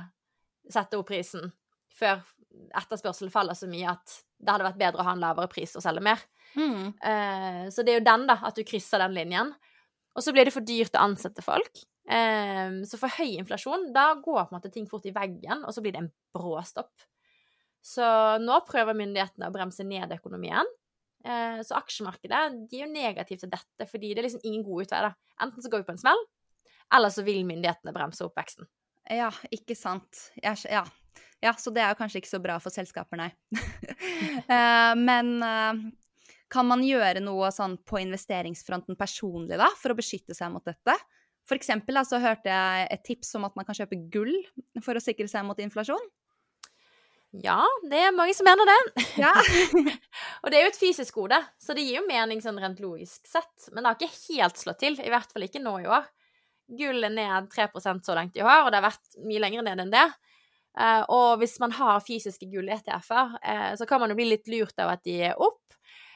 sette 0.72 0.98
opp 0.98 1.08
prisen 1.08 1.52
før 1.94 2.24
etterspørselen 2.74 3.32
faller 3.34 3.58
så 3.58 3.70
mye 3.70 3.92
at 3.94 4.16
det 4.44 4.52
hadde 4.54 4.68
vært 4.68 4.82
bedre 4.82 5.02
å 5.02 5.08
ha 5.08 5.16
en 5.16 5.24
lavere 5.24 5.52
pris 5.52 5.74
og 5.80 5.84
selge 5.86 6.04
mer. 6.06 6.22
Mm. 6.54 6.92
Uh, 7.00 7.64
så 7.74 7.86
det 7.86 7.94
er 7.94 8.02
jo 8.02 8.08
den, 8.10 8.28
da, 8.30 8.38
at 8.50 8.60
du 8.60 8.66
krysser 8.68 9.02
den 9.04 9.16
linjen. 9.16 9.54
Og 10.14 10.26
så 10.26 10.34
blir 10.36 10.46
det 10.46 10.54
for 10.54 10.66
dyrt 10.66 10.96
å 10.98 11.08
ansette 11.08 11.44
folk. 11.46 11.82
Um, 12.04 12.82
så 12.86 13.00
for 13.00 13.16
høy 13.16 13.38
inflasjon, 13.40 13.90
da 13.96 14.12
går 14.20 14.44
på 14.44 14.52
en 14.52 14.58
måte 14.60 14.72
ting 14.74 14.86
fort 14.90 15.08
i 15.08 15.16
veggen, 15.16 15.64
og 15.64 15.74
så 15.74 15.82
blir 15.84 15.96
det 15.96 16.04
en 16.04 16.12
bråstopp. 16.36 17.08
Så 17.84 18.06
nå 18.44 18.60
prøver 18.68 18.96
myndighetene 18.96 19.50
å 19.50 19.56
bremse 19.56 19.86
ned 19.88 20.14
økonomien. 20.16 20.70
Uh, 21.24 21.64
så 21.64 21.80
aksjemarkedet 21.80 22.44
de 22.70 22.82
er 22.82 22.86
jo 22.86 22.92
negative 22.92 23.46
til 23.46 23.52
dette, 23.52 23.88
fordi 23.90 24.12
det 24.12 24.22
er 24.22 24.30
liksom 24.30 24.46
ingen 24.46 24.66
god 24.68 24.86
utvei. 24.86 25.04
da. 25.08 25.14
Enten 25.44 25.64
så 25.64 25.72
går 25.72 25.84
vi 25.84 25.90
på 25.90 25.96
en 25.96 26.04
smell, 26.04 26.26
eller 26.94 27.14
så 27.16 27.26
vil 27.26 27.46
myndighetene 27.48 27.96
bremse 27.96 28.26
opp 28.28 28.36
veksten. 28.38 28.68
Ja, 29.12 29.32
ikke 29.52 29.76
sant. 29.76 30.28
Jeg, 30.40 30.62
ja. 30.72 30.84
Ja. 31.44 31.54
så 31.60 31.74
det 31.74 31.84
er 31.84 31.94
jo 31.94 32.00
kanskje 32.00 32.22
ikke 32.22 32.32
så 32.32 32.42
bra 32.44 32.60
for 32.64 32.74
selskaper, 32.74 33.20
nei. 33.20 33.30
uh, 34.48 34.94
men 35.10 35.36
kan 36.54 36.68
man 36.70 36.84
gjøre 36.86 37.24
noe 37.24 37.50
sånn 37.54 37.80
på 37.88 38.00
investeringsfronten 38.04 38.98
personlig 39.00 39.58
da, 39.58 39.72
for 39.80 39.94
å 39.94 39.98
beskytte 39.98 40.38
seg 40.38 40.54
mot 40.54 40.66
dette? 40.66 40.96
For 41.48 41.60
eksempel 41.60 41.98
da, 41.98 42.06
så 42.08 42.22
hørte 42.24 42.52
jeg 42.52 42.90
et 42.94 43.04
tips 43.08 43.34
om 43.40 43.48
at 43.48 43.56
man 43.58 43.66
kan 43.68 43.76
kjøpe 43.76 44.00
gull 44.14 44.36
for 44.84 44.96
å 44.96 45.04
sikre 45.04 45.28
seg 45.28 45.44
mot 45.48 45.60
inflasjon. 45.60 46.06
Ja, 47.42 47.64
det 47.90 47.98
er 47.98 48.14
mange 48.14 48.36
som 48.38 48.46
mener 48.46 48.70
det. 48.70 49.06
Ja. 49.18 49.32
og 50.44 50.52
det 50.54 50.60
er 50.60 50.68
jo 50.68 50.72
et 50.72 50.78
fysisk 50.78 51.18
gode, 51.18 51.40
så 51.58 51.74
det 51.74 51.86
gir 51.88 51.98
jo 51.98 52.06
mening 52.06 52.44
sånn 52.44 52.60
rent 52.62 52.82
logisk 52.84 53.26
sett. 53.26 53.72
Men 53.72 53.82
det 53.82 53.90
har 53.90 53.98
ikke 53.98 54.28
helt 54.36 54.62
slått 54.62 54.84
til, 54.86 55.00
i 55.02 55.10
hvert 55.10 55.34
fall 55.34 55.48
ikke 55.48 55.64
nå 55.64 55.80
i 55.82 55.90
år. 55.90 56.06
Gull 56.78 57.10
er 57.10 57.14
ned 57.14 57.50
3% 57.52 58.06
så 58.06 58.16
langt 58.16 58.38
i 58.38 58.46
år, 58.46 58.68
og 58.68 58.70
det 58.70 58.80
har 58.80 58.92
vært 58.92 59.18
mye 59.26 59.42
lenger 59.42 59.66
ned 59.66 59.82
enn 59.84 59.96
det. 59.96 60.06
Uh, 60.74 61.04
og 61.14 61.42
hvis 61.42 61.60
man 61.62 61.74
har 61.78 62.02
fysiske 62.06 62.48
gull-ETF-er, 62.50 63.36
uh, 63.38 63.74
så 63.78 63.88
kan 63.90 64.02
man 64.02 64.14
jo 64.14 64.18
bli 64.18 64.32
litt 64.32 64.50
lurt 64.50 64.80
av 64.82 64.96
at 64.96 65.04
de 65.06 65.20
er 65.30 65.38
opp. 65.38 65.62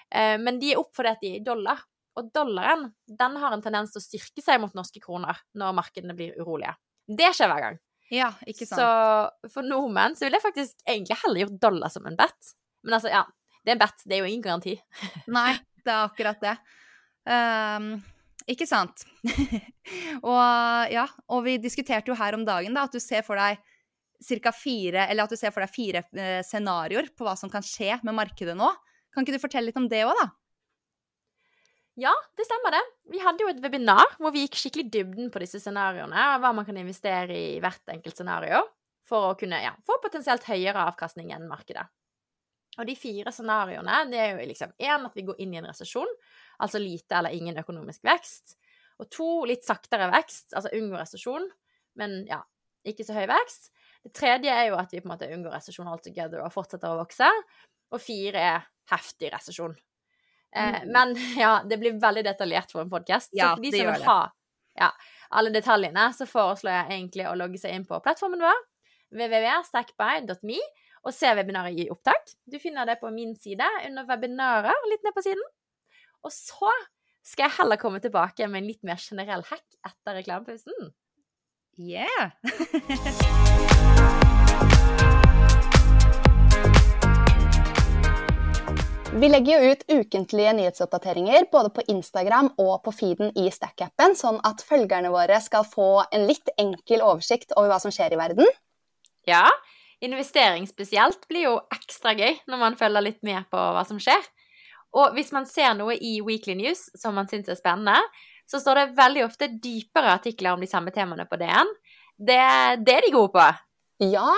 Uh, 0.10 0.38
men 0.42 0.58
de 0.62 0.74
er 0.74 0.82
opp 0.82 0.96
fordi 0.98 1.14
at 1.14 1.24
de 1.24 1.34
er 1.36 1.42
i 1.42 1.46
dollar. 1.46 1.84
Og 2.18 2.32
dollaren 2.34 2.88
den 3.20 3.38
har 3.38 3.54
en 3.54 3.62
tendens 3.62 3.94
til 3.94 4.02
å 4.02 4.08
styrke 4.08 4.42
seg 4.42 4.62
mot 4.64 4.74
norske 4.78 5.02
kroner 5.04 5.38
når 5.58 5.76
markedene 5.78 6.18
blir 6.18 6.40
urolige. 6.42 6.74
Det 7.08 7.30
skjer 7.38 7.52
hver 7.52 7.64
gang. 7.68 7.78
Ja, 8.10 8.32
ikke 8.48 8.66
sant. 8.66 8.80
Så 8.80 9.52
for 9.54 9.68
nordmenn 9.68 10.16
så 10.18 10.26
ville 10.26 10.40
jeg 10.40 10.48
faktisk 10.48 10.88
egentlig 10.88 11.20
heller 11.22 11.44
gjort 11.44 11.62
dollar 11.68 11.94
som 11.94 12.08
en 12.10 12.18
bet. 12.18 12.54
Men 12.88 12.98
altså, 12.98 13.12
ja, 13.12 13.24
det 13.62 13.74
er 13.74 13.78
en 13.78 13.84
bet, 13.84 14.06
det 14.08 14.16
er 14.16 14.24
jo 14.24 14.30
ingen 14.32 14.46
garanti. 14.46 14.78
Nei, 15.38 15.52
det 15.84 15.94
er 15.94 16.08
akkurat 16.08 16.44
det. 16.44 16.56
Um, 17.28 17.90
ikke 18.48 18.68
sant. 18.70 19.04
og 20.32 20.94
ja, 20.94 21.04
og 21.28 21.44
vi 21.46 21.58
diskuterte 21.62 22.14
jo 22.14 22.18
her 22.18 22.38
om 22.38 22.48
dagen 22.48 22.78
da, 22.78 22.88
at 22.88 22.96
du 22.96 23.04
ser 23.04 23.26
for 23.28 23.40
deg 23.40 23.60
ca. 24.44 24.52
fire, 24.52 25.08
eller 25.08 25.24
at 25.24 25.34
du 25.34 25.38
ser 25.38 25.54
for 25.54 25.64
deg 25.64 25.74
fire 25.74 26.04
eh, 26.18 26.42
scenarioer 26.46 27.12
på 27.16 27.28
hva 27.28 27.36
som 27.38 27.52
kan 27.52 27.66
skje 27.66 28.00
med 28.04 28.18
markedet 28.18 28.58
nå. 28.58 28.70
Kan 29.14 29.26
ikke 29.26 29.38
du 29.38 29.44
fortelle 29.44 29.70
litt 29.70 29.80
om 29.80 29.90
det 29.90 30.04
òg, 30.08 30.14
da? 30.18 30.28
Ja, 31.98 32.14
det 32.38 32.46
stemmer 32.46 32.76
det. 32.76 32.84
Vi 33.10 33.22
hadde 33.24 33.42
jo 33.42 33.50
et 33.50 33.62
webinar 33.64 34.18
hvor 34.22 34.34
vi 34.34 34.44
gikk 34.44 34.60
skikkelig 34.60 34.92
dybden 34.94 35.32
på 35.34 35.42
disse 35.42 35.62
scenarioene, 35.64 36.26
hva 36.38 36.52
man 36.54 36.66
kan 36.68 36.78
investere 36.78 37.34
i 37.34 37.62
hvert 37.64 37.90
enkelt 37.90 38.20
scenario 38.20 38.62
for 39.08 39.32
å 39.32 39.38
kunne 39.40 39.58
ja, 39.64 39.72
få 39.88 39.98
potensielt 40.04 40.46
høyere 40.46 40.84
avkastning 40.92 41.32
enn 41.34 41.48
markedet. 41.50 41.88
Og 42.78 42.86
de 42.86 42.94
fire 43.00 43.34
scenarioene, 43.34 44.04
det 44.12 44.20
er 44.22 44.36
jo 44.36 44.46
liksom 44.52 44.76
én 44.78 45.08
at 45.08 45.16
vi 45.18 45.26
går 45.26 45.42
inn 45.42 45.56
i 45.56 45.60
en 45.62 45.70
resesjon, 45.72 46.12
altså 46.62 46.82
lite 46.82 47.18
eller 47.18 47.34
ingen 47.34 47.58
økonomisk 47.58 48.06
vekst. 48.06 48.58
Og 49.02 49.10
to 49.14 49.30
litt 49.50 49.66
saktere 49.66 50.12
vekst, 50.14 50.54
altså 50.54 50.74
unngå 50.78 51.00
resesjon, 51.00 51.48
men 51.98 52.20
ja, 52.30 52.44
ikke 52.86 53.06
så 53.08 53.18
høy 53.18 53.26
vekst. 53.30 53.72
Tredje 54.16 54.54
er 54.54 54.70
jo 54.70 54.78
at 54.80 54.94
vi 54.94 55.02
på 55.02 55.10
en 55.10 55.14
måte 55.16 55.30
unngår 55.34 55.58
resesjon 55.58 55.90
altogether 55.90 56.44
og 56.46 56.54
fortsetter 56.54 56.94
å 56.94 57.02
vokse. 57.02 57.28
Og 57.94 58.04
fire 58.04 58.48
er 58.54 58.66
heftig 58.92 59.32
resesjon. 59.34 59.76
Eh, 60.56 60.82
mm. 60.84 60.92
Men 60.94 61.14
ja, 61.44 61.54
det 61.68 61.80
blir 61.82 62.00
veldig 62.02 62.26
detaljert 62.28 62.74
for 62.74 62.84
en 62.84 62.92
podkast. 62.92 63.34
Ja, 63.34 63.54
så 63.54 63.58
for 63.58 63.68
de 63.68 63.74
som 63.76 63.94
vil 63.94 64.08
ha 64.08 64.20
ja, 64.78 64.92
alle 65.34 65.52
detaljene, 65.54 66.10
så 66.14 66.28
foreslår 66.30 66.76
jeg 66.76 66.98
egentlig 67.00 67.26
å 67.28 67.38
logge 67.38 67.60
seg 67.62 67.74
inn 67.74 67.88
på 67.88 67.98
plattformen 68.06 68.44
vår, 68.46 68.60
www.stackby.me, 69.18 70.60
og 71.08 71.16
se 71.16 71.32
webinaret 71.40 71.80
i 71.82 71.88
opptak. 71.94 72.36
Du 72.46 72.60
finner 72.62 72.86
det 72.86 73.00
på 73.02 73.10
min 73.14 73.34
side 73.40 73.66
under 73.88 74.06
webinarer 74.10 74.88
litt 74.92 75.06
ned 75.06 75.16
på 75.16 75.24
siden. 75.26 75.44
Og 76.26 76.34
så 76.34 76.72
skal 77.26 77.48
jeg 77.48 77.58
heller 77.58 77.80
komme 77.80 78.02
tilbake 78.04 78.48
med 78.48 78.62
en 78.62 78.70
litt 78.70 78.84
mer 78.88 79.00
generell 79.02 79.44
hack 79.48 79.66
etter 79.88 80.20
reklamepausen. 80.20 80.92
Yeah! 81.80 82.32
Vi 89.18 89.30
legger 89.30 89.62
jo 89.62 89.72
ut 89.72 89.84
ukentlige 89.88 90.54
nyhetsoppdateringer 90.54 91.46
både 91.52 91.70
på 91.70 91.82
Instagram 91.88 92.50
og 92.58 92.82
på 92.86 92.92
feeden 92.98 93.30
i 93.38 93.46
Stack-appen, 93.54 94.18
sånn 94.18 94.40
at 94.46 94.64
følgerne 94.66 95.12
våre 95.14 95.38
skal 95.42 95.66
få 95.70 96.02
en 96.10 96.26
litt 96.26 96.50
enkel 96.58 97.02
oversikt 97.06 97.54
over 97.54 97.70
hva 97.70 97.80
som 97.82 97.94
skjer 97.94 98.14
i 98.14 98.20
verden. 98.20 98.50
Ja, 99.30 99.46
investering 100.02 100.66
spesielt 100.70 101.28
blir 101.30 101.46
jo 101.46 101.60
ekstra 101.78 102.18
gøy 102.18 102.40
når 102.50 102.62
man 102.62 102.78
følger 102.80 103.06
litt 103.06 103.22
med 103.22 103.46
på 103.54 103.58
hva 103.58 103.86
som 103.86 104.02
skjer. 104.02 104.22
Og 104.98 105.14
hvis 105.14 105.30
man 105.36 105.46
ser 105.46 105.78
noe 105.78 105.94
i 105.94 106.18
Weekly 106.26 106.58
News 106.58 106.88
som 106.98 107.14
man 107.18 107.30
syns 107.30 107.50
er 107.54 107.60
spennende, 107.60 108.02
så 108.48 108.60
står 108.62 108.80
det 108.80 108.98
veldig 108.98 109.24
ofte 109.26 109.50
dypere 109.62 110.16
artikler 110.16 110.56
om 110.56 110.64
de 110.64 110.70
samme 110.70 110.94
temaene 110.96 111.28
på 111.28 111.40
DN. 111.40 111.72
Det, 112.18 112.42
det 112.88 112.94
er 112.96 113.08
de 113.08 113.14
gode 113.14 113.34
på. 113.36 113.48
Ja, 114.08 114.30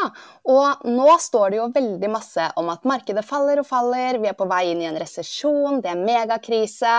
og 0.47 0.87
nå 0.87 1.09
står 1.19 1.51
det 1.51 1.59
jo 1.59 1.67
veldig 1.75 2.09
masse 2.11 2.45
om 2.59 2.69
at 2.71 2.87
markedet 2.87 3.25
faller 3.27 3.59
og 3.59 3.67
faller, 3.67 4.17
vi 4.21 4.29
er 4.31 4.37
på 4.39 4.47
vei 4.47 4.69
inn 4.71 4.85
i 4.85 4.87
en 4.87 4.99
resesjon, 4.99 5.81
det 5.83 5.91
er 5.91 5.99
megakrise 5.99 6.95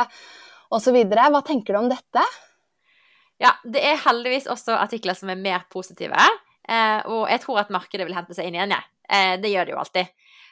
osv. 0.68 0.98
Hva 1.08 1.40
tenker 1.46 1.72
du 1.72 1.80
om 1.80 1.88
dette? 1.88 2.24
Ja, 3.40 3.54
det 3.64 3.80
er 3.80 4.02
heldigvis 4.04 4.50
også 4.52 4.76
artikler 4.76 5.16
som 5.16 5.32
er 5.32 5.40
mer 5.40 5.64
positive. 5.72 6.20
Eh, 6.68 7.00
og 7.08 7.24
jeg 7.32 7.40
tror 7.46 7.62
at 7.62 7.72
markedet 7.72 8.04
vil 8.04 8.16
hente 8.16 8.36
seg 8.36 8.50
inn 8.50 8.58
igjen, 8.58 8.76
jeg. 8.76 8.84
Ja. 8.84 8.96
Eh, 9.10 9.32
det 9.42 9.50
gjør 9.50 9.66
det 9.66 9.72
jo 9.72 9.80
alltid. 9.80 10.10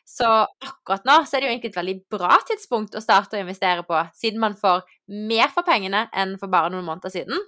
Så 0.09 0.29
akkurat 0.65 1.05
nå 1.05 1.19
så 1.29 1.37
er 1.37 1.43
det 1.43 1.49
jo 1.49 1.53
egentlig 1.53 1.73
et 1.75 1.81
veldig 1.83 1.97
bra 2.15 2.39
tidspunkt 2.49 2.97
å 2.97 3.03
starte 3.05 3.37
å 3.37 3.43
investere 3.43 3.85
på, 3.85 3.99
siden 4.17 4.41
man 4.41 4.57
får 4.57 4.87
mer 5.29 5.51
for 5.53 5.67
pengene 5.67 6.07
enn 6.17 6.39
for 6.41 6.51
bare 6.53 6.73
noen 6.73 6.87
måneder 6.87 7.13
siden. 7.13 7.43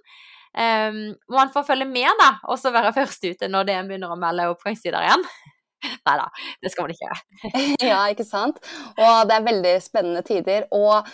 Um, 0.51 1.15
man 1.31 1.53
får 1.55 1.65
følge 1.69 1.87
med, 1.89 2.11
da, 2.19 2.35
og 2.51 2.59
så 2.61 2.73
være 2.75 2.93
først 2.93 3.25
ute 3.25 3.49
når 3.49 3.69
det 3.69 3.79
begynner 3.89 4.13
å 4.13 4.19
melde 4.21 4.51
oppgangstider 4.53 5.07
igjen. 5.07 5.25
Nei 6.07 6.17
da, 6.21 6.27
det 6.61 6.73
skal 6.73 6.85
man 6.85 6.95
ikke 6.95 7.07
gjøre. 7.07 7.53
ja, 7.93 8.01
ikke 8.13 8.29
sant. 8.29 8.61
Og 8.99 9.31
det 9.31 9.39
er 9.39 9.47
veldig 9.47 9.77
spennende 9.81 10.25
tider. 10.27 10.67
Og 10.77 11.09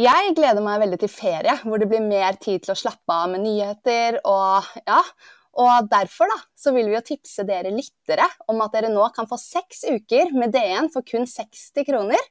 jeg 0.00 0.34
gleder 0.34 0.64
meg 0.64 0.80
veldig 0.82 0.98
til 1.02 1.12
ferie, 1.12 1.54
hvor 1.62 1.78
det 1.78 1.90
blir 1.90 2.02
mer 2.02 2.38
tid 2.40 2.64
til 2.64 2.74
å 2.74 2.80
slappe 2.82 3.14
av 3.14 3.30
med 3.30 3.44
nyheter 3.44 4.18
og 4.24 4.66
ja. 4.88 5.04
Og 5.58 5.88
derfor 5.90 6.30
da, 6.30 6.36
så 6.54 6.70
vil 6.74 6.86
vi 6.90 6.94
jo 6.94 7.02
tipse 7.04 7.42
dere 7.46 7.72
lyttere 7.74 8.28
om 8.50 8.60
at 8.62 8.76
dere 8.76 8.92
nå 8.92 9.02
kan 9.16 9.26
få 9.30 9.38
seks 9.40 9.82
uker 9.90 10.30
med 10.36 10.54
DN 10.54 10.90
for 10.94 11.06
kun 11.06 11.26
60 11.26 11.86
kroner. 11.88 12.30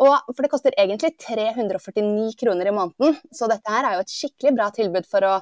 Og 0.00 0.32
for 0.32 0.44
det 0.44 0.52
koster 0.52 0.76
egentlig 0.76 1.14
349 1.20 2.34
kroner 2.40 2.68
i 2.68 2.74
måneden, 2.76 3.16
så 3.32 3.48
dette 3.48 3.72
her 3.72 3.86
er 3.88 3.96
jo 3.96 4.04
et 4.04 4.12
skikkelig 4.12 4.52
bra 4.56 4.68
tilbud 4.74 5.08
for 5.08 5.24
å 5.24 5.38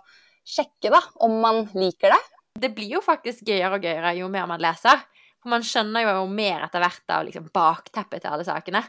sjekke 0.47 0.92
da, 0.94 1.00
om 1.25 1.40
man 1.42 1.64
liker 1.75 2.14
det. 2.14 2.21
Det 2.62 2.71
blir 2.75 2.97
jo 2.97 3.02
faktisk 3.02 3.42
gøyere 3.49 3.78
og 3.78 3.87
gøyere 3.87 4.14
jo 4.21 4.30
mer 4.30 4.47
man 4.50 4.62
leser. 4.62 5.02
For 5.42 5.50
man 5.52 5.66
skjønner 5.66 6.06
jo 6.06 6.26
mer 6.30 6.62
etter 6.66 6.83
hvert 6.83 7.14
av 7.16 7.26
liksom 7.26 7.50
bakteppet 7.54 8.23
til 8.23 8.30
alle 8.30 8.47
sakene. 8.47 8.85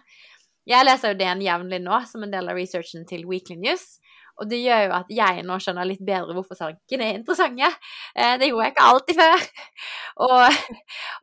Jeg 0.70 0.86
leser 0.86 1.13
jo 1.13 1.17
DN 1.20 1.41
jevnlig 1.46 1.82
nå 1.84 1.98
som 2.10 2.24
en 2.25 2.32
del 2.34 2.50
av 2.50 2.58
researchen 2.58 3.05
til 3.10 3.25
Weekly 3.29 3.58
News. 3.62 3.98
Og 4.42 4.50
det 4.50 4.60
gjør 4.63 4.82
jo 4.88 4.94
at 4.98 5.12
jeg 5.15 5.44
nå 5.48 5.58
skjønner 5.63 5.88
litt 5.88 6.04
bedre 6.06 6.36
hvorfor 6.36 6.58
sankene 6.60 7.08
er 7.08 7.20
interessante. 7.20 7.70
Eh, 8.15 8.36
det 8.42 8.50
gjorde 8.50 8.68
jeg 8.68 8.74
ikke 8.75 8.88
alltid 8.92 9.20
før. 9.22 9.46
Og, 10.25 10.60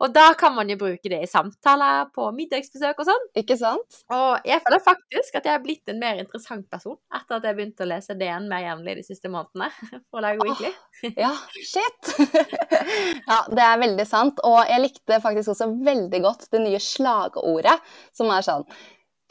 og, 0.03 0.11
da 0.13 0.27
kan 0.37 0.53
man 0.53 0.69
jo 0.69 0.75
bruke 0.77 1.09
det 1.09 1.23
i 1.25 1.29
samtaler, 1.29 2.11
på 2.13 2.27
middagsbesøk 2.35 2.99
og 3.01 3.07
sånn. 3.07 3.23
Ikke 3.41 3.55
sant? 3.57 3.97
Og 4.13 4.45
jeg 4.45 4.61
føler 4.61 4.83
faktisk 4.85 5.39
at 5.39 5.47
jeg 5.49 5.55
har 5.55 5.63
blitt 5.63 5.89
en 5.89 5.97
mer 5.97 6.21
interessant 6.21 6.67
person 6.69 6.99
etter 7.09 7.39
at 7.39 7.47
jeg 7.49 7.57
begynte 7.57 7.87
å 7.87 7.89
lese 7.89 8.13
DN 8.19 8.45
mer 8.51 8.61
jevnlig 8.67 8.99
de 8.99 9.05
siste 9.07 9.31
månedene. 9.33 9.71
For 10.13 10.21
å 10.21 10.25
lage 10.27 10.45
Weekly. 10.45 10.69
Oh, 10.69 11.17
ja, 11.25 11.33
shit! 11.57 12.13
ja, 13.31 13.39
det 13.49 13.65
er 13.65 13.81
veldig 13.81 14.07
sant. 14.07 14.43
Og 14.45 14.61
jeg 14.69 14.85
likte 14.85 15.21
faktisk 15.25 15.55
også 15.55 15.71
veldig 15.89 16.23
godt 16.27 16.51
det 16.53 16.61
nye 16.67 16.81
slagordet 16.93 17.79
som 18.13 18.29
er 18.29 18.45
sånn 18.45 18.67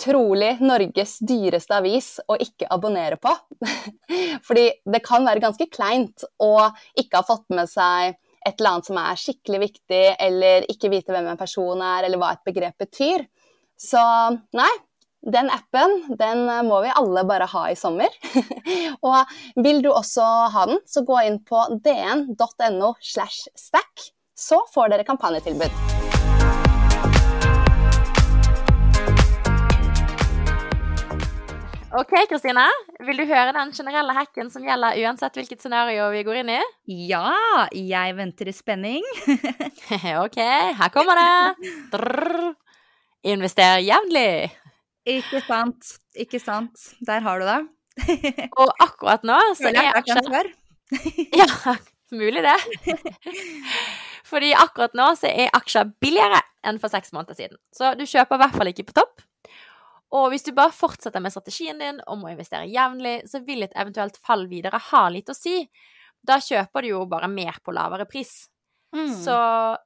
trolig 0.02 0.56
Norges 0.62 1.18
dyreste 1.22 1.76
avis 1.78 2.16
å 2.30 2.36
ikke 2.40 2.68
abonnere 2.74 3.18
på. 3.22 3.32
Fordi 4.46 4.66
det 4.84 5.02
kan 5.06 5.26
være 5.28 5.42
ganske 5.44 5.68
kleint 5.72 6.26
å 6.42 6.68
ikke 6.98 7.20
ha 7.20 7.26
fått 7.26 7.48
med 7.54 7.70
seg 7.70 8.16
et 8.42 8.58
eller 8.58 8.72
annet 8.72 8.88
som 8.88 8.98
er 8.98 9.20
skikkelig 9.22 9.60
viktig, 9.62 10.04
eller 10.18 10.66
ikke 10.70 10.90
vite 10.90 11.14
hvem 11.14 11.28
en 11.30 11.38
person 11.38 11.78
er, 11.78 12.06
eller 12.06 12.18
hva 12.18 12.32
et 12.34 12.42
begrep 12.48 12.74
betyr. 12.82 13.26
Så 13.78 14.02
nei, 14.58 14.70
den 15.22 15.50
appen 15.54 16.16
den 16.18 16.44
må 16.66 16.82
vi 16.82 16.90
alle 16.98 17.22
bare 17.28 17.46
ha 17.52 17.64
i 17.70 17.78
sommer. 17.78 18.10
og 19.08 19.62
vil 19.62 19.82
du 19.84 19.92
også 19.92 20.26
ha 20.54 20.66
den, 20.70 20.82
så 20.86 21.06
gå 21.06 21.22
inn 21.28 21.42
på 21.46 21.64
dn.no 21.84 22.94
slash 22.98 23.46
stack, 23.54 24.10
så 24.34 24.64
får 24.74 24.96
dere 24.96 25.06
kampanjetilbud. 25.06 26.01
OK, 31.92 32.12
Kristine. 32.30 32.64
Vil 33.04 33.18
du 33.20 33.26
høre 33.28 33.52
den 33.52 33.72
generelle 33.76 34.14
hacken 34.16 34.48
som 34.48 34.64
gjelder 34.64 34.96
uansett 35.02 35.34
hvilket 35.36 35.60
scenario 35.60 36.06
vi 36.14 36.22
går 36.24 36.38
inn 36.40 36.50
i? 36.54 36.60
Ja, 37.10 37.66
jeg 37.76 38.14
venter 38.16 38.48
i 38.48 38.54
spenning. 38.56 39.04
OK, 40.24 40.38
her 40.78 40.92
kommer 40.94 41.20
det. 41.20 41.72
Drrr. 41.92 42.54
Invester 43.28 43.82
jevnlig. 43.84 44.48
Ikke 45.04 45.42
sant. 45.44 45.90
Ikke 46.16 46.40
sant. 46.40 46.86
Der 47.04 47.20
har 47.26 47.42
du 47.42 47.50
det. 47.50 47.58
Og 48.62 48.72
akkurat 48.80 49.26
nå 49.28 49.36
så 49.58 49.68
er 49.68 49.92
aksjer 49.92 50.48
Ja, 51.36 51.74
mulig 52.16 52.40
det. 52.46 52.56
Fordi 54.32 54.54
akkurat 54.56 54.96
nå 54.96 55.10
så 55.20 55.28
er 55.28 55.52
aksjer 55.60 55.92
billigere 56.00 56.40
enn 56.64 56.80
for 56.80 56.88
seks 56.88 57.12
måneder 57.12 57.36
siden. 57.36 57.60
Så 57.76 57.92
du 58.00 58.06
kjøper 58.08 58.40
i 58.40 58.42
hvert 58.46 58.56
fall 58.56 58.72
ikke 58.72 58.88
på 58.88 58.96
topp. 59.02 59.26
Og 60.12 60.28
hvis 60.32 60.44
du 60.44 60.52
bare 60.56 60.74
fortsetter 60.76 61.22
med 61.24 61.32
strategien 61.32 61.78
din 61.80 62.00
om 62.10 62.24
å 62.24 62.32
investere 62.32 62.68
jevnlig, 62.68 63.22
så 63.30 63.40
vil 63.46 63.64
et 63.64 63.76
eventuelt 63.78 64.18
fall 64.20 64.44
videre 64.50 64.80
ha 64.90 65.06
litt 65.12 65.30
å 65.32 65.36
si. 65.36 65.62
Da 66.22 66.36
kjøper 66.42 66.84
du 66.84 66.92
jo 66.92 67.04
bare 67.10 67.30
mer 67.32 67.56
på 67.64 67.72
lavere 67.74 68.06
pris. 68.08 68.44
Mm. 68.92 69.08
Så 69.08 69.36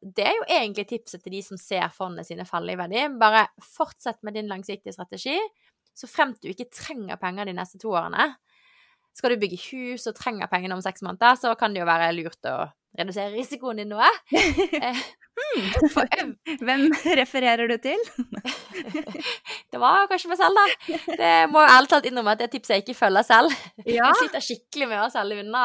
det 0.03 0.27
er 0.27 0.35
jo 0.35 0.49
egentlig 0.51 0.89
tipset 0.91 1.23
til 1.23 1.37
de 1.37 1.43
som 1.47 1.61
ser 1.61 1.87
fondet 1.95 2.27
sine 2.27 2.47
falle 2.49 2.75
i 2.75 2.79
verdi. 2.81 3.05
Bare 3.21 3.47
fortsett 3.63 4.19
med 4.27 4.35
din 4.35 4.51
langsiktige 4.51 4.97
strategi, 4.97 5.39
så 5.97 6.11
fremt 6.11 6.43
du 6.43 6.51
ikke 6.51 6.69
trenger 6.75 7.21
penger 7.21 7.47
de 7.47 7.55
neste 7.57 7.79
to 7.81 7.95
årene. 7.95 8.33
Skal 9.17 9.33
du 9.33 9.41
bygge 9.41 9.63
hus 9.71 10.05
og 10.11 10.19
trenger 10.19 10.51
pengene 10.51 10.77
om 10.77 10.83
seks 10.85 11.07
måneder, 11.07 11.39
så 11.41 11.55
kan 11.57 11.73
det 11.73 11.81
jo 11.81 11.89
være 11.89 12.11
lurt 12.19 12.51
å 12.51 12.67
redusere 12.99 13.33
risikoen 13.33 13.81
din 13.81 13.95
noe. 13.95 14.11
Eh, 15.37 15.75
hmm, 15.77 16.33
hvem 16.65 16.87
refererer 17.21 17.69
du 17.69 17.77
til? 17.83 18.01
det 19.73 19.81
var 19.81 20.09
kanskje 20.11 20.31
meg 20.33 20.41
selv, 20.41 20.57
da. 20.57 20.97
Det 21.11 21.33
må 21.53 21.63
jeg 21.63 21.73
ærlig 21.75 21.91
talt 21.93 22.09
innrømme 22.09 22.35
at 22.37 22.45
det 22.45 22.51
tipset 22.55 22.77
jeg 22.77 22.87
ikke 22.87 22.99
følger 23.03 23.27
selv. 23.27 23.57
Ja. 23.85 24.09
Jeg 24.09 24.21
sitter 24.23 24.45
skikkelig 24.45 24.91
med 24.95 25.03
oss 25.05 25.19
alle 25.21 25.41
unna 25.43 25.65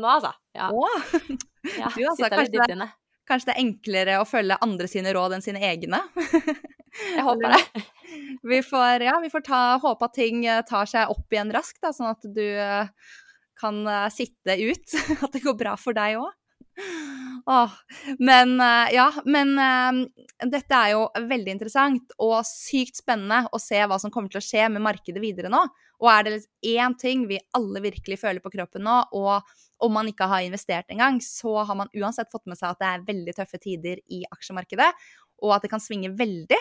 nå, 0.00 0.16
altså. 0.18 0.32
Ja. 0.56 0.70
Ja, 0.70 1.90
du, 1.92 2.02
altså, 2.08 2.28
kanskje, 2.32 2.62
det, 2.70 2.90
kanskje 3.28 3.50
det 3.50 3.54
er 3.56 3.62
enklere 3.64 4.20
å 4.22 4.28
følge 4.28 4.56
andre 4.64 4.86
sine 4.90 5.12
råd 5.16 5.36
enn 5.36 5.44
sine 5.44 5.62
egne? 5.68 6.00
jeg 6.14 7.26
håper 7.26 7.56
det. 7.56 7.86
Vi 8.50 8.58
får, 8.66 9.04
ja, 9.06 9.12
vi 9.22 9.28
får 9.30 9.42
ta, 9.46 9.58
håpe 9.78 10.06
at 10.08 10.14
ting 10.16 10.40
eh, 10.48 10.64
tar 10.66 10.88
seg 10.90 11.12
opp 11.12 11.30
igjen 11.30 11.52
raskt, 11.54 11.78
da, 11.84 11.92
sånn 11.94 12.08
at 12.10 12.24
du 12.34 12.42
eh, 12.42 12.88
kan 13.60 13.76
sitte 14.10 14.56
ut. 14.58 14.96
At 15.20 15.30
det 15.36 15.44
går 15.44 15.54
bra 15.60 15.76
for 15.78 15.94
deg 15.94 16.18
òg. 16.18 16.32
Åh, 17.46 17.72
men 18.18 18.60
eh, 18.60 18.92
ja, 18.94 19.06
men 19.24 19.54
uh, 19.58 20.46
dette 20.46 20.76
er 20.76 20.92
jo 20.92 21.06
veldig 21.30 21.54
interessant 21.54 22.12
og 22.20 22.42
sykt 22.46 23.00
spennende 23.00 23.46
å 23.50 23.60
se 23.62 23.80
hva 23.80 23.98
som 24.00 24.12
kommer 24.12 24.32
til 24.32 24.42
å 24.42 24.44
skje 24.44 24.68
med 24.72 24.84
markedet 24.84 25.22
videre 25.22 25.50
nå. 25.52 25.62
Og 26.00 26.08
er 26.12 26.26
det 26.26 26.36
én 26.68 26.94
ting 27.00 27.26
vi 27.28 27.40
alle 27.56 27.82
virkelig 27.84 28.20
føler 28.22 28.44
på 28.44 28.52
kroppen 28.52 28.84
nå, 28.86 28.98
og 29.16 29.40
om 29.84 29.96
man 29.96 30.08
ikke 30.08 30.28
har 30.28 30.44
investert 30.44 30.92
engang, 30.92 31.20
så 31.24 31.62
har 31.64 31.76
man 31.76 31.90
uansett 31.96 32.30
fått 32.32 32.46
med 32.48 32.60
seg 32.60 32.72
at 32.74 32.80
det 32.80 32.90
er 32.90 33.08
veldig 33.08 33.34
tøffe 33.36 33.60
tider 33.60 34.00
i 34.12 34.22
aksjemarkedet, 34.28 34.90
og 35.44 35.56
at 35.56 35.64
det 35.64 35.72
kan 35.72 35.82
svinge 35.82 36.12
veldig. 36.16 36.60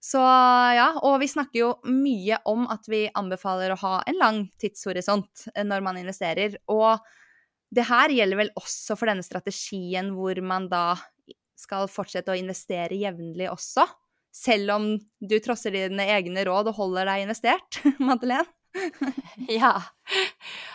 Så 0.00 0.20
ja, 0.20 0.94
og 1.04 1.18
vi 1.20 1.28
snakker 1.28 1.60
jo 1.60 1.70
mye 1.92 2.38
om 2.48 2.64
at 2.72 2.86
vi 2.88 3.04
anbefaler 3.20 3.74
å 3.74 3.80
ha 3.82 3.96
en 4.08 4.16
lang 4.20 4.38
tidshorisont 4.60 5.50
eh, 5.54 5.66
når 5.66 5.84
man 5.84 5.98
investerer. 6.00 6.56
Og 6.72 6.96
det 7.70 7.86
her 7.86 8.12
gjelder 8.14 8.40
vel 8.40 8.52
også 8.58 8.96
for 8.98 9.10
denne 9.10 9.24
strategien 9.24 10.12
hvor 10.16 10.38
man 10.42 10.68
da 10.70 10.84
skal 11.60 11.90
fortsette 11.92 12.32
å 12.32 12.38
investere 12.38 12.98
jevnlig 12.98 13.50
også? 13.50 13.86
Selv 14.34 14.74
om 14.76 14.88
du 14.98 15.36
trosser 15.42 15.74
dine 15.74 16.06
egne 16.14 16.44
råd 16.46 16.70
og 16.70 16.78
holder 16.78 17.10
deg 17.10 17.26
investert, 17.26 17.80
Madeleine? 18.02 18.48
ja. 19.48 19.74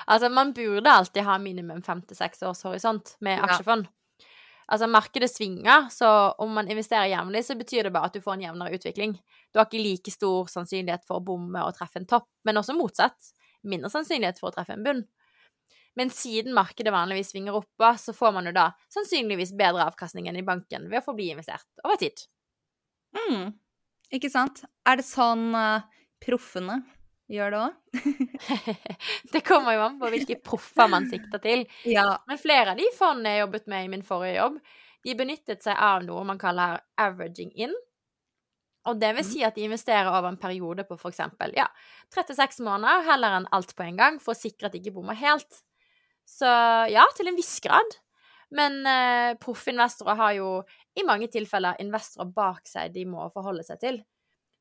Altså, 0.06 0.30
man 0.30 0.52
burde 0.54 0.92
alltid 0.92 1.24
ha 1.24 1.38
minimum 1.40 1.80
fem 1.84 2.02
til 2.04 2.18
seks 2.18 2.44
års 2.44 2.66
horisont 2.68 3.16
med 3.24 3.40
aksjefond. 3.44 3.88
Ja. 3.88 4.28
Altså, 4.66 4.90
markedet 4.90 5.30
svinger, 5.30 5.88
så 5.94 6.10
om 6.42 6.56
man 6.58 6.68
investerer 6.72 7.12
jevnlig, 7.12 7.46
så 7.46 7.56
betyr 7.56 7.88
det 7.88 7.94
bare 7.96 8.10
at 8.10 8.18
du 8.18 8.24
får 8.24 8.36
en 8.36 8.48
jevnere 8.48 8.80
utvikling. 8.80 9.14
Du 9.54 9.62
har 9.62 9.70
ikke 9.70 9.84
like 9.84 10.12
stor 10.12 10.50
sannsynlighet 10.52 11.06
for 11.08 11.22
å 11.22 11.26
bomme 11.26 11.62
og 11.64 11.76
treffe 11.78 12.02
en 12.02 12.10
topp, 12.10 12.28
men 12.48 12.60
også 12.60 12.76
motsatt. 12.78 13.32
Mindre 13.66 13.92
sannsynlighet 13.94 14.42
for 14.42 14.50
å 14.50 14.56
treffe 14.58 14.76
en 14.76 14.86
bunn. 14.86 15.06
Men 15.96 16.12
siden 16.12 16.56
markedet 16.56 16.92
vanligvis 16.94 17.32
svinger 17.32 17.56
oppover, 17.56 18.00
så 18.02 18.14
får 18.14 18.34
man 18.36 18.50
jo 18.50 18.56
da 18.56 18.70
sannsynligvis 18.92 19.54
bedre 19.58 19.86
avkastning 19.88 20.28
enn 20.28 20.40
i 20.40 20.46
banken 20.46 20.90
ved 20.92 21.00
å 21.00 21.06
forbli 21.06 21.30
investert 21.32 21.68
over 21.86 22.00
tid. 22.02 22.26
Mm. 23.16 23.54
Ikke 24.16 24.32
sant. 24.32 24.66
Er 24.88 25.00
det 25.00 25.08
sånn 25.08 25.48
uh, 25.56 25.86
proffene 26.24 26.82
gjør 27.32 27.54
det 27.54 27.62
òg? 27.64 27.78
det 29.34 29.42
kommer 29.48 29.78
jo 29.78 29.86
an 29.88 30.00
på 30.02 30.12
hvilke 30.14 30.40
proffer 30.50 30.92
man 30.92 31.08
sikter 31.12 31.42
til. 31.44 31.66
Ja. 31.88 32.10
Men 32.28 32.42
flere 32.42 32.76
av 32.76 32.82
de 32.82 32.90
fondene 32.98 33.38
jeg 33.38 33.46
jobbet 33.46 33.72
med 33.72 33.88
i 33.88 33.92
min 33.96 34.06
forrige 34.06 34.40
jobb, 34.40 34.60
de 35.06 35.18
benyttet 35.18 35.64
seg 35.64 35.78
av 35.80 36.04
noe 36.06 36.24
man 36.28 36.42
kaller 36.42 36.82
averaging 37.02 37.54
in. 37.56 37.74
Og 38.86 39.00
det 39.02 39.12
vil 39.18 39.26
mm. 39.26 39.30
si 39.32 39.46
at 39.46 39.56
de 39.58 39.66
investerer 39.66 40.12
over 40.12 40.30
en 40.30 40.42
periode 40.42 40.86
på 40.86 40.98
f.eks. 41.00 41.24
Ja, 41.58 41.70
36 42.14 42.60
måneder 42.66 43.06
heller 43.08 43.40
enn 43.40 43.48
alt 43.56 43.74
på 43.78 43.86
en 43.86 43.98
gang, 43.98 44.20
for 44.22 44.36
å 44.36 44.38
sikre 44.38 44.70
at 44.70 44.76
de 44.76 44.84
ikke 44.84 44.94
bommer 44.98 45.18
helt. 45.18 45.64
Så 46.26 46.50
ja, 46.92 47.06
til 47.18 47.30
en 47.30 47.38
viss 47.38 47.60
grad. 47.64 47.98
Men 48.56 48.82
eh, 48.88 49.36
proffinvestorer 49.42 50.20
har 50.20 50.34
jo 50.38 50.50
i 50.96 51.04
mange 51.08 51.28
tilfeller 51.32 51.80
investorer 51.82 52.30
bak 52.36 52.68
seg 52.70 52.94
de 52.96 53.06
må 53.10 53.26
forholde 53.34 53.66
seg 53.68 53.82
til. 53.82 54.00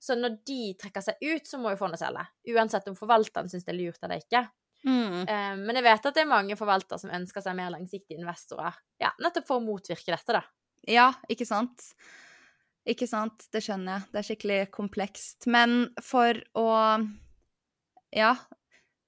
Så 0.02 0.16
når 0.18 0.40
de 0.44 0.74
trekker 0.80 1.04
seg 1.04 1.20
ut, 1.22 1.46
så 1.48 1.60
må 1.60 1.72
jo 1.72 1.80
fondet 1.80 2.02
selge. 2.02 2.24
Uansett 2.52 2.88
om 2.90 2.96
forvalteren 2.98 3.48
syns 3.48 3.64
det 3.64 3.72
er 3.72 3.80
lurt 3.80 4.02
eller 4.04 4.20
ikke. 4.20 4.42
Mm. 4.84 5.22
Eh, 5.22 5.54
men 5.60 5.78
jeg 5.78 5.86
vet 5.86 6.08
at 6.10 6.16
det 6.16 6.24
er 6.24 6.28
mange 6.28 6.58
forvaltere 6.60 7.00
som 7.00 7.12
ønsker 7.14 7.44
seg 7.44 7.56
mer 7.56 7.72
langsiktige 7.72 8.20
investorer. 8.20 8.76
Ja, 9.00 9.14
nettopp 9.22 9.48
for 9.48 9.60
å 9.60 9.64
motvirke 9.64 10.12
dette, 10.12 10.36
da. 10.36 10.42
Ja, 10.90 11.08
ikke 11.32 11.46
sant. 11.48 11.86
Ikke 12.84 13.08
sant, 13.08 13.46
det 13.54 13.62
skjønner 13.64 13.96
jeg. 13.96 14.10
Det 14.12 14.20
er 14.20 14.28
skikkelig 14.28 14.58
komplekst. 14.74 15.48
Men 15.48 15.86
for 16.04 16.40
å 16.60 16.68
Ja, 18.14 18.34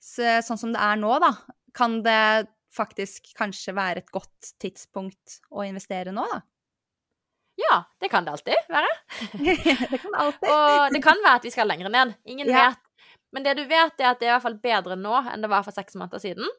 sånn 0.00 0.58
som 0.58 0.72
det 0.72 0.80
er 0.82 0.96
nå, 0.98 1.12
da, 1.22 1.34
kan 1.76 2.00
det 2.04 2.48
faktisk 2.76 3.32
kanskje 3.36 3.74
være 3.76 4.02
et 4.02 4.12
godt 4.12 4.52
tidspunkt 4.62 5.40
å 5.52 5.64
investere 5.66 6.14
nå, 6.14 6.24
da? 6.32 6.42
Ja, 7.56 7.76
det 8.00 8.10
kan 8.12 8.26
det 8.26 8.34
alltid 8.34 8.68
være. 8.68 8.90
det 9.46 10.00
kan 10.02 10.14
alltid. 10.14 10.50
Og 10.50 10.92
det 10.92 11.00
kan 11.04 11.22
være 11.24 11.40
at 11.40 11.46
vi 11.46 11.52
skal 11.54 11.70
lenger 11.70 11.88
ned. 11.92 12.12
Ingen 12.28 12.50
ja. 12.52 12.66
vet. 12.66 12.82
Men 13.32 13.46
det 13.46 13.56
du 13.56 13.64
vet, 13.64 13.96
er 14.00 14.10
at 14.10 14.20
det 14.20 14.28
er 14.28 14.30
i 14.30 14.34
hvert 14.34 14.44
fall 14.44 14.58
bedre 14.60 14.96
nå 15.00 15.14
enn 15.32 15.44
det 15.44 15.50
var 15.52 15.64
for 15.64 15.76
seks 15.76 15.96
måneder 15.96 16.20
siden. 16.22 16.50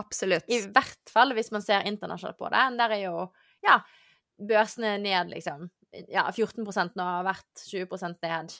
Absolutt. 0.00 0.44
I 0.52 0.60
hvert 0.72 1.12
fall 1.12 1.32
hvis 1.36 1.50
man 1.52 1.64
ser 1.64 1.88
internasjonalt 1.88 2.38
på 2.40 2.50
det. 2.52 2.64
Der 2.80 2.96
er 2.96 3.02
jo 3.06 3.16
ja, 3.64 3.78
børsene 4.40 4.98
ned, 5.00 5.32
liksom. 5.32 5.66
Ja, 6.08 6.26
14 6.32 6.64
nå 6.96 7.04
har 7.06 7.26
vært 7.26 7.64
20% 7.68 8.20
ned 8.24 8.54